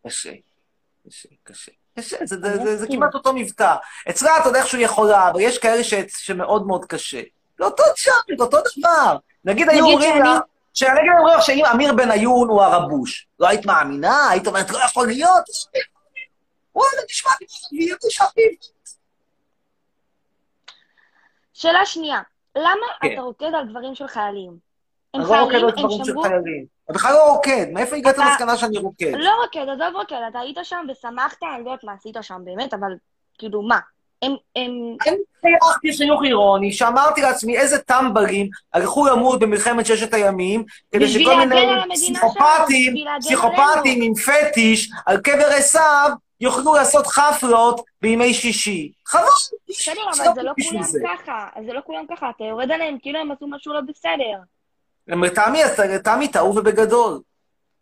[0.07, 0.31] קשה,
[1.07, 1.71] קשה, קשה.
[1.99, 3.75] קשה, זה, זה, זה, זה כמעט אותו מבטא.
[4.09, 7.21] אצלה את עוד איכשהו יכולה, אבל יש כאלה ש, שמאוד מאוד קשה.
[7.57, 9.17] זה אותו junk, אותו דבר.
[9.45, 10.39] נגיד היו אומרים לה,
[10.79, 14.29] שנגיד אומרים לך שאם אמיר בניון הוא ערבוש, לא היית מאמינה?
[14.29, 15.43] היית אומרת, לא יכול להיות.
[16.75, 17.01] וואלה,
[17.71, 18.51] ערבי, אתה שכיב.
[21.53, 22.21] שאלה שנייה,
[22.55, 23.13] למה כן.
[23.13, 24.57] אתה רוקד על דברים של חיילים?
[25.13, 26.23] הם אני לא רוקד חיילים, על הם דברים של שמרו...
[26.23, 26.65] חיילים.
[26.85, 29.11] אתה בכלל לא רוקד, מאיפה הגעת למסקנה שאני רוקד?
[29.17, 32.73] לא רוקד, עזוב רוקד, אתה היית שם ושמחת, אני לא יודעת מה עשית שם באמת,
[32.73, 32.91] אבל
[33.37, 33.79] כאילו, מה?
[34.21, 34.35] הם...
[34.55, 34.71] הם...
[35.41, 41.65] חייכתי חיוך אירוני, שאמרתי לעצמי איזה טמבלים הלכו למות במלחמת ששת הימים, כדי שכל מיני
[41.93, 46.09] פסיכופטים, פסיכופטים עם פטיש על קבר עשיו,
[46.41, 48.91] יוכלו לעשות חפלות בימי שישי.
[49.05, 49.21] חבל.
[49.69, 50.83] בסדר, אבל זה לא כולם.
[51.17, 54.39] ככה, זה לא כולם ככה, אתה יורד עליהם כאילו הם עשו משהו לא בסדר.
[55.07, 55.59] הם לטעמי,
[55.89, 57.19] לטעמי טעו ובגדול.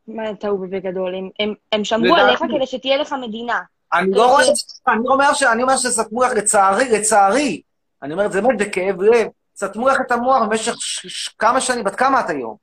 [0.07, 1.15] מה טעו בגדול?
[1.15, 2.15] הם- הם- הם שמרו.
[2.15, 3.59] עליך כדי שתהיה לך מדינה.
[3.93, 7.61] אני לא רואה את זה, אני אומר ש- אני אומר שסתמו לך, לצערי, לצערי,
[8.03, 9.27] אני אומר את זה באמת בכאב לב,
[9.57, 12.55] סתמו לך את המוח במשך ש- ש- כמה שנים, בת כמה את היום?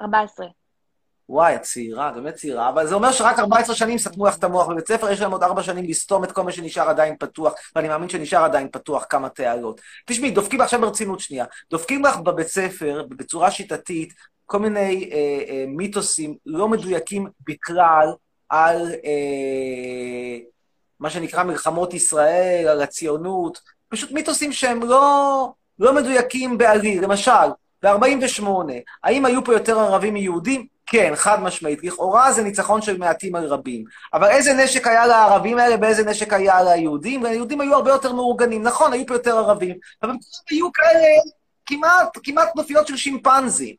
[0.00, 0.46] 14.
[1.30, 4.66] וואי, את צעירה, באמת צעירה, אבל זה אומר שרק 14 שנים סתמו לך את המוח
[4.68, 7.88] בבית ספר, יש להם עוד 4 שנים לסתום את כל מה שנשאר עדיין פתוח, ואני
[7.88, 9.80] מאמין שנשאר עדיין פתוח כמה תעלות.
[10.06, 14.12] תשמעי, דופקים עכשיו ברצינות שנייה, דופקים לך בבית ספר, בצורה שיטתית,
[14.46, 18.06] כל מיני אה, אה, מיתוסים לא מדויקים בכלל
[18.48, 20.38] על אה,
[21.00, 27.04] מה שנקרא מלחמות ישראל, על הציונות, פשוט מיתוסים שהם לא, לא מדויקים בעליל.
[27.04, 27.48] למשל,
[27.82, 28.44] ב-48,
[29.04, 30.66] האם היו פה יותר ערבים מיהודים?
[30.86, 31.84] כן, חד משמעית.
[31.84, 33.84] לכאורה זה ניצחון של מעטים על רבים.
[34.14, 37.22] אבל איזה נשק היה לערבים האלה ואיזה נשק היה ליהודים?
[37.22, 38.62] והיהודים היו הרבה יותר מאורגנים.
[38.62, 40.12] נכון, היו פה יותר ערבים, אבל
[40.50, 41.06] היו כאלה
[41.66, 43.74] כמעט, כמעט כנופיות של שימפנזים.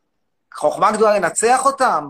[0.54, 2.08] חוכמה גדולה לנצח אותם?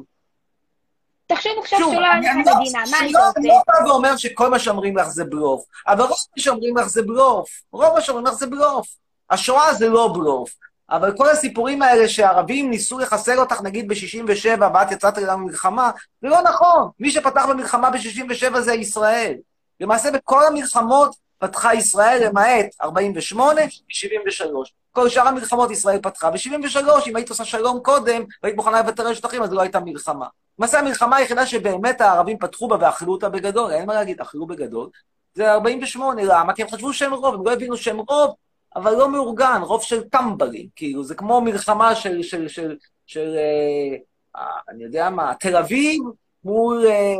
[1.34, 3.32] תחשוב עכשיו שלא אני- היה לך מדינה, מה אני היית לא- עושה?
[3.40, 6.86] אני לא בא ואומר שכל מה שאומרים לך זה בלוף, אבל רוב מה שאומרים לך
[6.88, 7.48] זה בלוף.
[7.72, 8.86] רוב מה שאומרים לך זה בלוף.
[9.30, 10.50] השואה זה לא בלוף.
[10.90, 15.90] אבל כל הסיפורים האלה שהערבים ניסו לחסל אותך, נגיד ב-67', ואת יצאת למלחמה,
[16.22, 16.88] זה לא נכון.
[17.00, 19.34] מי שפתח במלחמה ב-67' זה ישראל.
[19.80, 24.72] למעשה בכל המלחמות פתחה ישראל, למעט 48, 73.
[24.92, 26.30] כל שאר המלחמות ישראל פתחה.
[26.30, 26.76] ב-73,
[27.06, 30.26] אם היית עושה שלום קודם, והיית מוכנה לוותר על שטחים, אז לא הייתה מלחמה.
[30.60, 34.90] למעשה המלחמה היחידה שבאמת הערבים פתחו בה ואכלו אותה בגדול, אין מה להגיד, אכלו בגדול,
[35.34, 36.54] זה 48, למה?
[36.54, 38.34] כי הם חשבו שהם רוב, הם לא הבינו שהם רוב,
[38.76, 43.96] אבל לא מאורגן, רוב של טמבלים, כאילו, זה כמו מלחמה של, של, של, של, אה,
[44.40, 46.02] אה, אני יודע מה, תל אביב
[46.44, 47.14] מול, אה,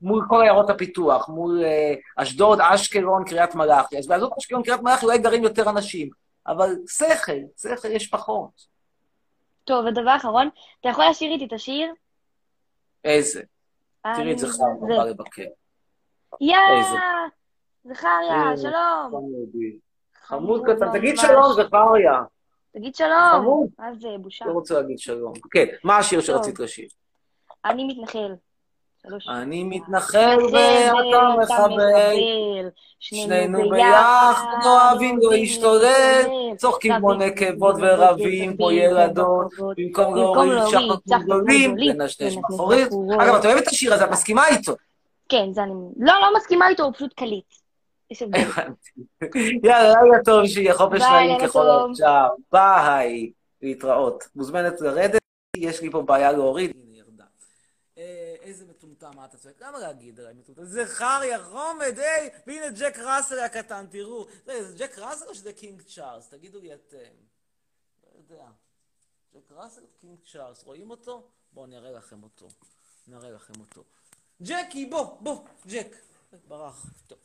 [0.00, 3.98] מול כל עיירות הפיתוח, מול אה, אשדוד, אשקלון, קריית מלאכי.
[3.98, 6.08] אז באשדוד, אשקלון, קריית מלאכי אולי גרים יותר אנשים,
[6.46, 7.32] אבל שכל,
[7.62, 8.77] שכל יש פחות.
[9.68, 10.48] טוב, ודבר אחרון,
[10.80, 11.92] אתה יכול לשיר איתי את השיר?
[13.04, 13.42] איזה?
[14.02, 15.42] תראי את זכר, הוא בא לבקר.
[16.40, 16.56] יא!
[17.84, 19.30] זכריה, שלום.
[20.14, 21.16] חמוד קטן, תגיד.
[21.16, 22.22] שלום, זכריה.
[22.72, 23.30] תגיד שלום.
[23.32, 23.68] חמוד.
[23.78, 24.44] מה זה, בושה.
[24.46, 25.32] לא רוצה להגיד שלום.
[25.50, 26.20] כן, מה השיר.
[26.20, 26.88] שרצית לשיר?
[27.64, 28.34] אני מתנחל.
[29.28, 32.16] אני מתנחל ואתה מחבל,
[33.00, 36.22] שנינו ביחד אוהבים להשתולל,
[36.56, 42.88] צוחקים כמו נקבות ורבים כמו ילדות, במקום להוריד כמו גדולים, לנשנש בחורית.
[43.20, 44.72] אגב, את אוהבת את השיר הזה, את מסכימה איתו?
[45.28, 45.72] כן, זה אני...
[45.98, 47.44] לא, לא מסכימה איתו, הוא פשוט קליט.
[49.64, 51.66] יאללה, לילה טוב, שיהיה חופש נעים ככל.
[51.68, 52.26] האפשר.
[52.52, 53.30] ביי.
[53.62, 54.24] להתראות.
[54.36, 55.20] מוזמנת לרדת,
[55.56, 56.72] יש לי פה בעיה להוריד.
[56.76, 57.24] הנה, ירדה.
[57.98, 58.64] אה, איזה
[58.98, 59.62] מטומטם, מה אתה צועק?
[59.62, 60.64] למה להגיד עליי מטומטם?
[60.64, 64.26] זכריה, חומד, היי, והנה ג'ק ראסל הקטן, תראו.
[64.44, 66.28] זה ג'ק ראסל או שזה קינג צ'ארלס?
[66.28, 67.14] תגידו לי אתם.
[68.02, 68.46] לא יודע.
[69.34, 70.64] ג'ק ראסל או קינג צ'ארלס?
[70.64, 71.28] רואים אותו?
[71.52, 72.48] בואו נראה לכם אותו.
[73.06, 73.84] נראה לכם אותו.
[74.42, 75.96] ג'קי, בוא, בוא, ג'ק.
[76.48, 76.86] ברח.
[77.06, 77.18] טוב.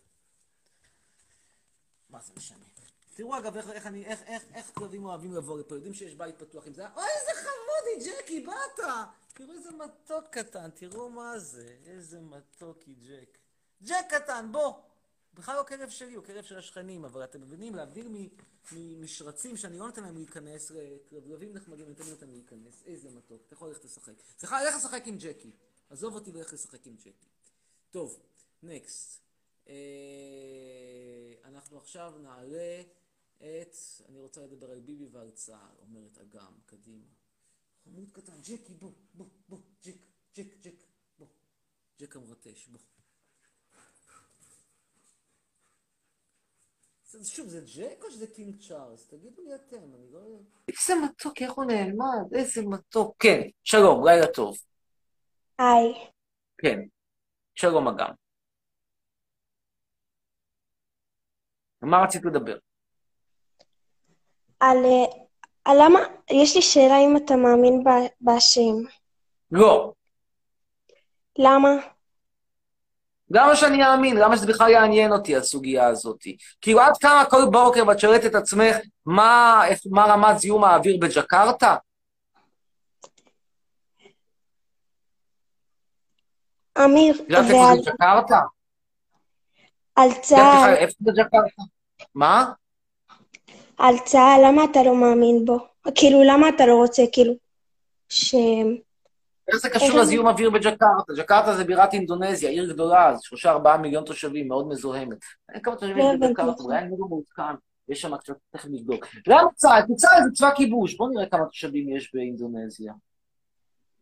[2.10, 2.66] מה זה משנה?
[3.14, 6.68] תראו אגב איך, איך, איך, איך, איך כלבים אוהבים לבוא לפה, יודעים שיש בית פתוח
[6.68, 8.86] עם זה, אוי איזה חמודי, ג'קי, באת!
[9.34, 13.38] תראו איזה מתוק קטן, תראו מה זה, איזה מתוקי ג'ק.
[13.84, 14.74] ג'ק קטן, בוא!
[15.34, 18.28] בכלל לא כלב שלי, הוא כלב של השכנים, אבל אתם מבינים, להבדיל
[18.72, 20.72] ממשרצים שאני לא נותן להם להיכנס,
[21.12, 24.14] לכלבים נחמדים, אני נותן להם להיכנס, איזה מתוק, אתה יכול ללכת לשחק.
[24.38, 25.52] סליחה, לך לשחק עם ג'קי.
[25.90, 27.28] עזוב אותי ולך לשחק עם ג'קי.
[27.92, 28.20] טוב,
[28.64, 29.22] next.
[29.68, 29.74] אה,
[31.46, 32.82] אנחנו עכשיו נעלה
[33.44, 33.76] את,
[34.10, 37.06] אני רוצה לדבר על ביבי ועל צה"ל, אומרת אגם, קדימה.
[37.84, 39.96] חמוד קטן, ג'קי, בוא, בוא, בוא, ג'ק,
[40.38, 40.84] ג'ק, ג'ק,
[41.18, 41.28] בוא.
[42.00, 42.80] ג'ק המרטש, בוא.
[47.06, 49.08] זה- שוב, זה ג'ק או שזה קינג צ'ארלס?
[49.08, 50.40] תגידו לי אתם, אני לא...
[50.68, 53.16] איזה מתוק, איך הוא נעלמד, איזה מתוק.
[53.20, 54.58] כן, שלום, לילה טוב.
[55.60, 56.12] היי.
[56.58, 56.80] כן,
[57.56, 58.14] שלום אגם.
[61.82, 62.58] מה רצית לדבר?
[64.64, 64.86] על...
[64.86, 65.06] אה,
[65.66, 66.00] על למה...
[66.32, 67.84] יש לי שאלה אם אתה מאמין
[68.22, 68.76] בהשם.
[69.52, 69.94] לא.
[71.38, 71.70] למה?
[73.30, 74.18] למה שאני אאמין?
[74.18, 76.18] למה שזה בכלל יעניין אותי, הסוגיה הזאת?
[76.62, 79.62] כאילו, עד כמה כל בוקר ואת שואלת את עצמך, מה,
[79.92, 81.76] מה רמת זיהום האוויר בג'קרטה?
[86.86, 88.40] אמיר, יודעת איפה זה ג'קרטה?
[89.96, 91.62] על צה"ל, איפה זה ג'קרטה?
[92.16, 92.52] מה?
[93.78, 95.58] על צה"ל, למה אתה לא מאמין בו?
[95.96, 97.34] כאילו, למה אתה לא רוצה, כאילו,
[98.10, 98.36] ש...
[99.48, 100.86] איך זה קשור לזיהום אוויר בג'קרטה?
[101.18, 105.18] ג'קרטה זה בירת אינדונזיה, עיר גדולה, שלושה ארבעה מיליון תושבים, מאוד מזוהמת.
[105.54, 106.62] אין כמה תושבים לא בג'קרטה, אותך.
[106.62, 107.56] אולי אני לא מעודכן.
[107.90, 109.06] יש שם קצת, תכף נבדוק.
[109.28, 109.82] למה צה"ל?
[109.88, 110.96] כי צה"ל זה צבא כיבוש.
[110.98, 112.94] בוא נראה כמה תושבים יש באינדונזיה.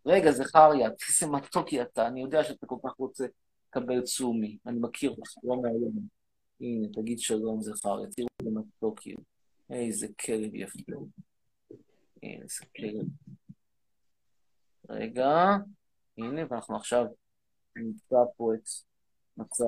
[0.06, 3.26] רגע, זכריה, איזה מתוקי אתה, אני יודע שאתה כל כך רוצה
[3.70, 4.58] לקבל צומי.
[4.68, 5.94] אני מכיר אותך, לא מהיום.
[6.62, 9.16] הנה, תגיד שלום, זכריה, תראו איזה מתוקי.
[9.72, 10.80] איזה כלב יפה.
[12.24, 13.08] הנה, איזה כלב.
[14.90, 15.58] רגע,
[16.18, 17.06] הנה, ואנחנו עכשיו
[17.76, 18.70] נמצא פה את
[19.38, 19.66] מצב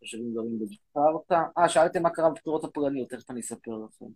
[0.00, 1.42] תושבים גרים בג'קרטה.
[1.58, 4.06] אה, שאלתם מה קרה בבחירות הפולניות, תכף אני אספר לכם.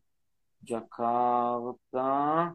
[0.64, 2.48] ג'קרטה.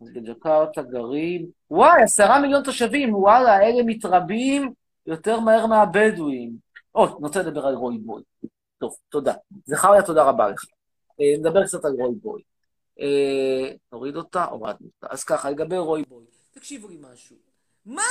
[0.00, 4.72] אז בג'קרטה גרים, וואי, עשרה מיליון תושבים, וואלה, אלה מתרבים
[5.06, 6.56] יותר מהר מהבדואים.
[6.94, 8.22] או, אני רוצה לדבר על רוי בוי.
[8.78, 9.34] טוב, תודה.
[9.66, 10.64] זכריה, תודה רבה לך.
[11.20, 12.42] אה, נדבר קצת על רוי בוי.
[13.00, 15.06] אה, נוריד אותה, הורדנו אותה.
[15.14, 16.24] אז ככה, לגבי רוי בוי.
[16.50, 17.36] תקשיבו לי משהו.
[17.84, 18.02] מה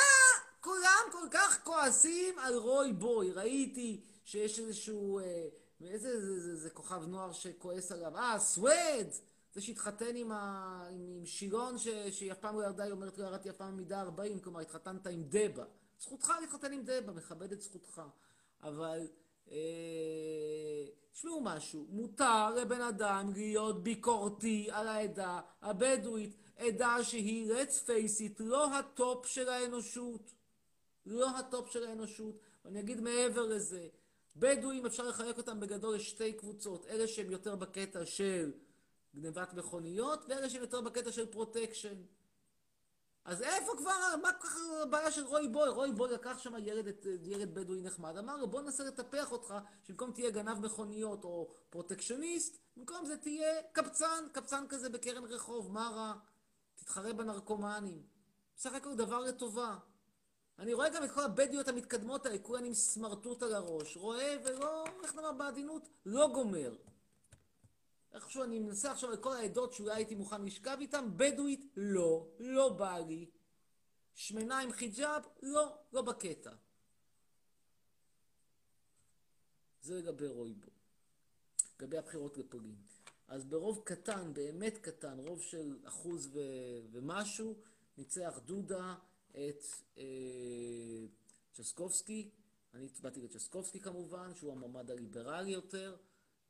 [0.59, 3.31] כולם כל כך כועסים על רוי בוי?
[3.31, 5.19] ראיתי שיש איזשהו...
[5.19, 5.47] אה,
[5.81, 8.17] איזה זה, זה, זה כוכב נוער שכועס עליו?
[8.17, 9.07] אה, סווד!
[9.53, 10.83] זה שהתחתן עם, ה...
[10.91, 11.87] עם, עם שילון ש...
[11.87, 15.07] שהיא אף פעם לא ירדה, היא אומרת לו, ירדתי אף פעם מידה 40, כלומר, התחתנת
[15.07, 15.63] עם דבה.
[15.99, 18.01] זכותך להתחתן עם דבה, מכבד את זכותך.
[18.63, 19.07] אבל.
[21.11, 28.35] תשמעו משהו, מותר לבן אדם להיות ביקורתי על העדה הבדואית, עדה שהיא, let's face it,
[28.39, 30.33] לא ה top של האנושות.
[31.05, 32.39] לא ה top של האנושות.
[32.65, 33.87] ואני אגיד מעבר לזה,
[34.35, 38.51] בדואים אפשר לחלק אותם בגדול לשתי קבוצות, אלה שהם יותר בקטע של
[39.15, 41.95] גנבת מכוניות, ואלה שהם יותר בקטע של פרוטקשן.
[43.25, 45.69] אז איפה כבר, מה כל כך הבעיה של רוי בוי?
[45.69, 46.85] רוי בוי לקח שם ילד,
[47.23, 49.53] ילד בדואי נחמד, אמר לו בוא ננסה לטפח אותך,
[49.83, 55.89] שבמקום תהיה גנב מכוניות או פרוטקשניסט, במקום זה תהיה קבצן, קבצן כזה בקרן רחוב, מה
[55.95, 56.13] רע?
[56.75, 58.03] תתחרה בנרקומנים.
[58.57, 59.77] בסך הכל דבר לטובה.
[60.59, 64.83] אני רואה גם את כל הבדואיות המתקדמות האלה, כולן עם סמרטוט על הראש, רואה ולא,
[65.03, 66.75] איך נאמר בעדינות, לא גומר.
[68.13, 72.69] איכשהו אני מנסה עכשיו על כל העדות שאולי הייתי מוכן לשכב איתן, בדואית, לא, לא
[72.69, 73.29] בא לי.
[74.15, 76.51] שמנה עם חיג'אב, לא, לא בקטע.
[79.81, 80.71] זה לגבי רויבו.
[81.79, 82.75] לגבי הבחירות לפולין.
[83.27, 86.39] אז ברוב קטן, באמת קטן, רוב של אחוז ו...
[86.91, 87.55] ומשהו,
[87.97, 88.95] ניצח דודה
[89.29, 89.63] את
[89.97, 90.03] אה,
[91.53, 92.29] צ'סקובסקי.
[92.73, 95.95] אני הצבעתי לצ'סקובסקי כמובן, שהוא המועמד הליברלי יותר.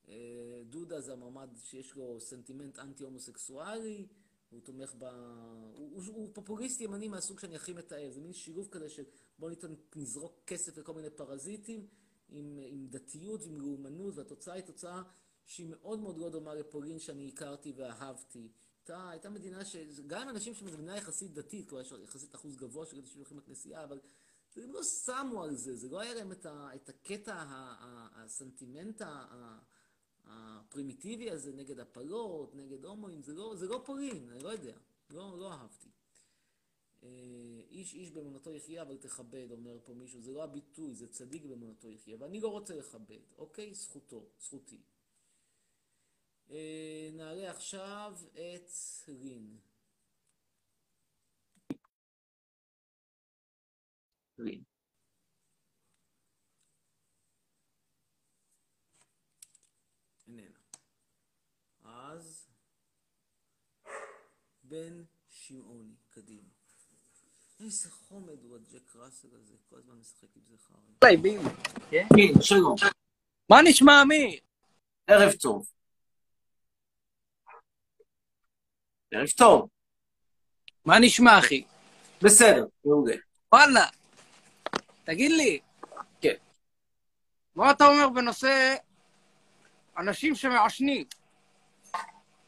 [0.09, 4.07] אה, דודה זה המועמד שיש לו סנטימנט אנטי-הומוסקסואלי,
[4.49, 5.03] הוא תומך ב...
[5.73, 9.03] הוא, הוא, הוא פופוליסט ימני מהסוג שאני הכי מתאר, זה מין שילוב כזה של
[9.39, 11.87] בוא ניתן, נזרוק כסף לכל מיני פרזיטים
[12.29, 15.01] עם, עם דתיות ועם לאומנות, והתוצאה היא תוצאה
[15.45, 18.51] שהיא מאוד מאוד לא דומה לפולין שאני הכרתי ואהבתי.
[18.79, 19.75] הייתה, הייתה מדינה ש...
[20.07, 23.99] גם אנשים שמדינה יחסית דתית, כלומר יש יחסית אחוז גבוה של אנשים שהולכים לכנסייה, אבל
[24.55, 27.43] הם לא שמו על זה, זה לא היה להם את, ה, את הקטע,
[28.15, 29.01] הסנטימנט
[30.25, 34.77] הפרימיטיבי הזה נגד הפלות, נגד הומואים, זה לא, זה לא פולין, אני לא יודע,
[35.09, 35.89] לא, לא אהבתי.
[37.71, 41.89] איש איש באמונתו יחיה, אבל תכבד, אומר פה מישהו, זה לא הביטוי, זה צדיק באמונתו
[41.89, 43.73] יחיה, ואני לא רוצה לכבד, אוקיי?
[43.73, 44.81] זכותו, זכותי.
[47.13, 48.69] נעלה עכשיו את
[49.07, 49.57] רין.
[54.39, 54.72] רין.
[60.39, 60.59] איננה.
[61.83, 62.47] אז
[64.63, 66.49] בן שמעוני, קדימה.
[67.59, 70.77] איזה חומד הוא הג'ק ראסל הזה, כל הזמן משחק עם זה חרא.
[71.01, 71.41] היי, בין.
[71.89, 72.75] כן, שלום.
[73.49, 74.39] מה נשמע, אמיר?
[75.07, 75.69] ערב טוב.
[79.11, 79.69] ערב טוב.
[80.85, 81.63] מה נשמע, אחי?
[82.23, 83.15] בסדר, מעולה.
[83.51, 83.85] וואלה.
[85.03, 85.59] תגיד לי.
[86.21, 86.35] כן.
[87.55, 88.75] מה אתה אומר בנושא
[89.97, 91.05] אנשים שמעשנים?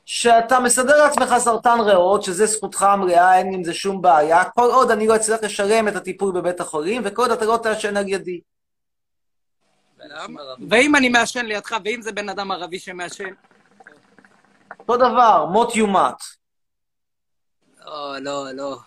[0.06, 4.92] שאתה מסדר לעצמך סרטן ריאות, שזה זכותך המלאה, אין עם זה שום בעיה, כל עוד
[4.92, 8.42] אני לא אצליח לשלם את הטיפול בבית החולים, וכל עוד אתה לא תעשן על ידי.
[10.70, 13.34] ואם אני מעשן לידך, ואם זה בן אדם ערבי שמעשן?
[14.80, 16.16] אותו דבר, מות יומת.
[17.86, 18.78] לא, לא, לא.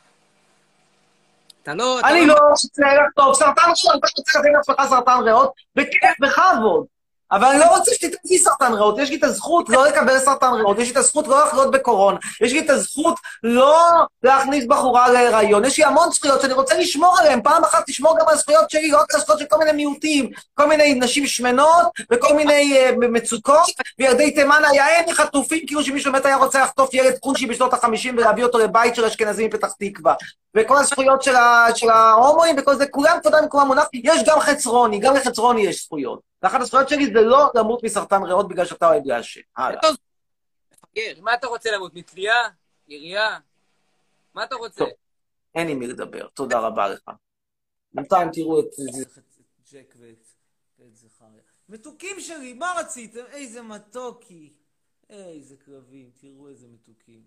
[1.63, 2.01] אתה לא...
[2.01, 2.69] אני לא רוצה
[3.17, 6.87] טוב, סרטן ריאות, אתה רוצה לתת לעצמך סרטן ריאות, בכיף, בכבוד.
[7.33, 10.53] אבל אני לא רוצה שתיתן לי סרטן ריאות, יש לי את הזכות לא לקבל סרטן
[10.53, 13.79] ריאות, יש לי את הזכות לא לחלות בקורונה, יש לי את הזכות לא
[14.23, 18.29] להכניס בחורה להיריון, יש לי המון זכויות שאני רוצה לשמור עליהן, פעם אחת תשמור גם
[18.29, 21.87] על הזכויות שלי, לא רק על הזכויות של כל מיני מיעוטים, כל מיני נשים שמנות
[22.13, 23.67] וכל מיני uh, מצוקות,
[23.99, 28.17] וילדי תימן היה אין חטופים, כאילו שמישהו באמת היה רוצה לחטוף ילד כושי בשנות החמישים
[28.17, 30.15] ולהביא אותו לבית של אשכנזים מפתח תקווה.
[30.57, 34.99] וכל הזכויות של, ה, של ההומואים וכל זה, כולם כבודם במקומם מונח, יש גם חצרוני,
[34.99, 36.28] גם לחצרוני יש זכויות.
[36.43, 39.41] ואחת הזכויות שלי זה לא למות מסרטן ריאות בגלל שאתה אוהב לעשן.
[39.57, 39.81] הלאה.
[41.21, 41.95] מה אתה רוצה למות?
[41.95, 42.35] מתלייה?
[42.89, 43.39] ירייה?
[44.35, 44.79] מה אתה רוצה?
[44.79, 44.89] טוב.
[45.55, 47.11] אין עם מי לדבר, תודה רבה לך.
[47.93, 48.67] בינתיים תראו את.
[49.73, 50.27] ג'ק ואת
[50.79, 51.43] ואת זכריה.
[51.69, 53.25] מתוקים שלי, מה רציתם?
[53.27, 54.53] איזה מתוקי.
[55.11, 57.23] איזה קרבים, תראו איזה מתוקים.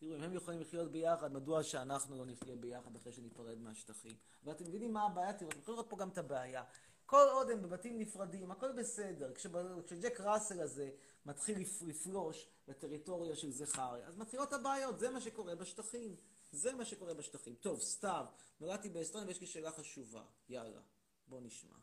[0.00, 4.12] תראו, אם הם יכולים לחיות ביחד, מדוע שאנחנו לא נחיה ביחד אחרי שניפרד מהשטחים?
[4.44, 5.32] ואתם מבינים מה הבעיה?
[5.32, 6.62] תראו, אתם יכולים לראות פה גם את הבעיה.
[7.06, 9.32] כל עוד הם בבתים נפרדים, הכל בסדר.
[9.84, 10.90] כשג'ק ראסל הזה
[11.26, 16.16] מתחיל לפ- לפלוש לטריטוריה של זכריה, אז מתחילות הבעיות, זה מה שקורה בשטחים.
[16.52, 17.54] זה מה שקורה בשטחים.
[17.54, 18.26] טוב, סתיו,
[18.60, 20.22] נולדתי באסטוניה ויש לי שאלה חשובה.
[20.48, 20.80] יאללה,
[21.28, 21.76] בוא נשמע.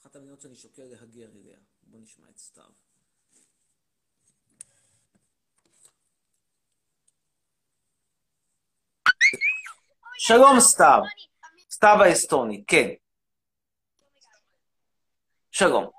[0.00, 1.58] אחת המדינות שאני שוקל להגר אליה.
[1.82, 2.70] בוא נשמע את סתיו.
[10.18, 11.02] שלום סתיו.
[11.70, 12.88] סתיו האסטונית, כן.
[15.58, 15.90] שלום.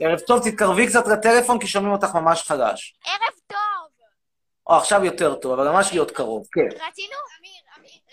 [0.00, 2.94] ערב טוב, תתקרבי קצת לטלפון כי שומעים אותך ממש חלש.
[3.04, 4.06] ערב טוב.
[4.66, 6.86] או, עכשיו יותר טוב, אבל ממש להיות קרוב, כן.
[6.88, 7.16] רצינו,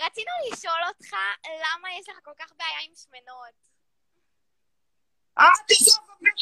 [0.06, 1.14] רצינו לשאול אותך
[1.46, 3.77] למה יש לך כל כך בעיה עם שמנות.
[5.40, 6.00] אה, תעזוב,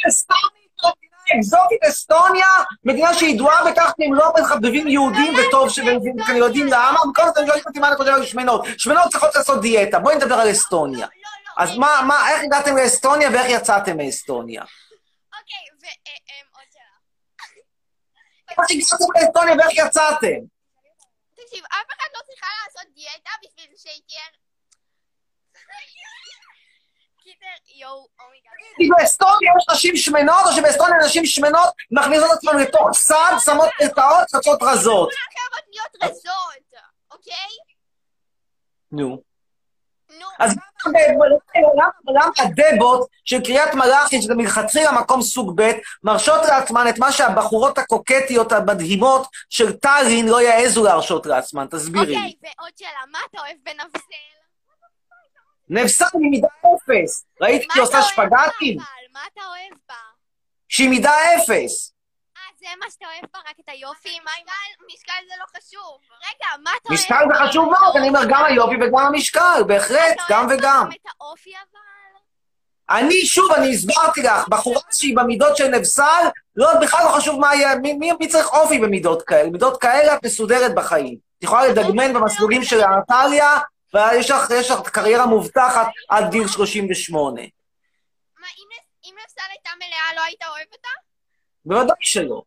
[0.08, 2.48] אסטונית, מדינה אקזוטית אסטוניה,
[2.84, 5.88] מדינה שידועה בכך שהם לא מחבבים יהודים וטוב שהם
[6.36, 8.66] יודעים למה, וכל לא מה אני חושב על שמנות.
[8.78, 11.08] שמנות צריכות לעשות דיאטה, בואי נדבר על אסטוניה.
[11.58, 14.62] אז מה, מה, איך הגעתם לאסטוניה ואיך יצאתם מאסטוניה?
[14.62, 15.92] אוקיי,
[16.54, 16.96] ועוד שאלה.
[18.50, 20.40] איך הגעתם לאסטוניה ואיך יצאתם?
[21.34, 24.46] תקשיב, אף אחד לא צריכה לעשות דיאטה בשביל שהיא תהיה...
[28.78, 33.70] כי באסטוניה יש נשים שמנות, או שבאסטוניה נשים שמנות מכניסות את עצמן לתוך סד, שמות
[33.80, 35.10] פרטאות, חצות רזות.
[35.14, 36.82] חייבות להיות רזות,
[37.12, 37.50] אוקיי?
[38.92, 39.22] נו.
[40.40, 40.56] אז
[42.14, 45.72] למה הדבות של קריית מלאכי, שזה מלכתחילה מקום סוג ב',
[46.04, 51.68] מרשות לעצמן את מה שהבחורות הקוקטיות המדהימות של טאלין לא יעזו להרשות לעצמן?
[51.72, 52.16] תסבירי.
[52.16, 54.35] אוקיי, ועוד שאלה, מה אתה אוהב בנבסל?
[55.70, 57.26] נבסל היא מידה אפס.
[57.42, 58.78] ראית שהיא עושה שפגטים?
[59.14, 59.96] מה אתה אוהב בה?
[60.70, 61.94] שהיא מידה אפס.
[62.38, 64.20] אה, זה מה שאתה אוהב בה, רק את היופי?
[64.26, 64.46] מה עם...
[64.94, 66.00] משקל זה לא חשוב.
[66.18, 70.18] רגע, מה אתה אוהב משקל זה חשוב מאוד, אני אומר גם היופי וגם המשקל, בהחלט,
[70.30, 70.90] גם וגם.
[70.92, 71.80] את האופי אבל?
[72.90, 76.24] אני, שוב, אני הסברתי לך, בחורה שהיא במידות של נבסל,
[76.56, 77.76] לא, בכלל לא חשוב מה יהיה,
[78.20, 79.50] מי, צריך אופי במידות כאלה?
[79.50, 81.18] מידות כאלה את מסודרת בחיים.
[81.38, 83.58] את יכולה לדגמן במסלולים של האנטליה,
[83.96, 87.42] ויש לך, יש לך קריירה מובטחת עד גיל 38.
[88.40, 88.48] מה,
[89.04, 90.90] אם נפסל הייתה מלאה, לא היית אוהב אותה?
[91.66, 92.42] בוודאי שלא.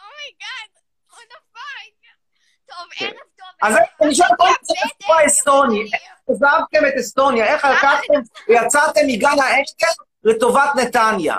[0.00, 0.70] oh my god,
[1.08, 1.64] fuck.
[2.66, 3.06] טוב, כן.
[3.06, 3.46] ערב טוב.
[3.62, 9.92] אז אני שואל כל הסיפור האסטוני, איך עזבתם את אסטוניה, איך לקחתם ויצאתם מגן העדן
[10.24, 11.36] לטובת נתניה?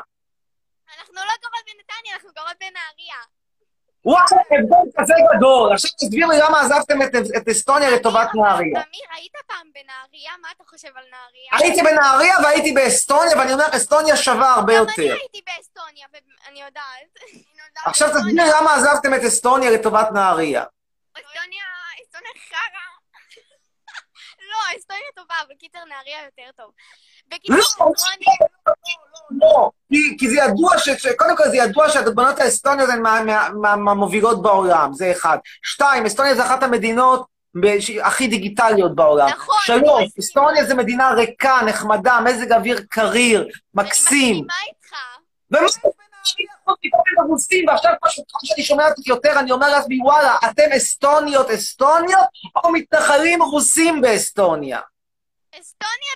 [0.99, 3.34] אנחנו לא גרות בנתניה, אנחנו גרות בנהריה.
[4.05, 5.73] וואו, הבדל כזה גדול.
[5.73, 8.59] עכשיו תסביר לי למה עזבתם את, את אסטוניה לטובת נהריה.
[8.59, 10.31] אמיר, היית פעם בנהריה?
[10.41, 11.49] מה אתה חושב על נהריה?
[11.51, 15.21] הייתי בנהריה והייתי באסטוניה, ואני אומר, אסטוניה שווה הרבה גם אני יותר.
[15.21, 17.09] הייתי באסטוניה, ואני יודעת.
[17.89, 20.63] עכשיו תסביר לי למה עזבתם את אסטוניה לטובת נהריה.
[21.13, 21.65] אסטוניה,
[22.03, 22.87] אסטוניה חרא.
[24.51, 26.71] לא, אסטוניה טובה, אבל קיצר נהריה יותר טוב.
[27.27, 28.25] בקיצור, לא, רוני...
[29.41, 33.49] לא, כי, כי זה ידוע, ש, קודם כל זה ידוע שהדוגמנות האסטוניות הן מה- מה-
[33.61, 35.37] מה- מהמובילות בעולם, זה אחד.
[35.63, 37.25] שתיים, אסטוניה זה אחת המדינות
[38.03, 39.27] הכי דיגיטליות בעולם.
[39.27, 44.35] נכון, שלוש, אסטוניה זה מדינה ריקה, נחמדה, מזג אוויר קריר, מקסים.
[44.47, 44.95] מה איתך?
[45.51, 45.79] ומה זה
[46.81, 50.63] פתאום הם רוסים, ועכשיו פשוט ככל שאני שומע אותך יותר, אני אומר לעצמי, וואלה, אתם
[50.77, 52.25] אסטוניות אסטוניות,
[52.63, 54.79] או מתנחלים רוסים באסטוניה?
[55.61, 56.13] אסטוניה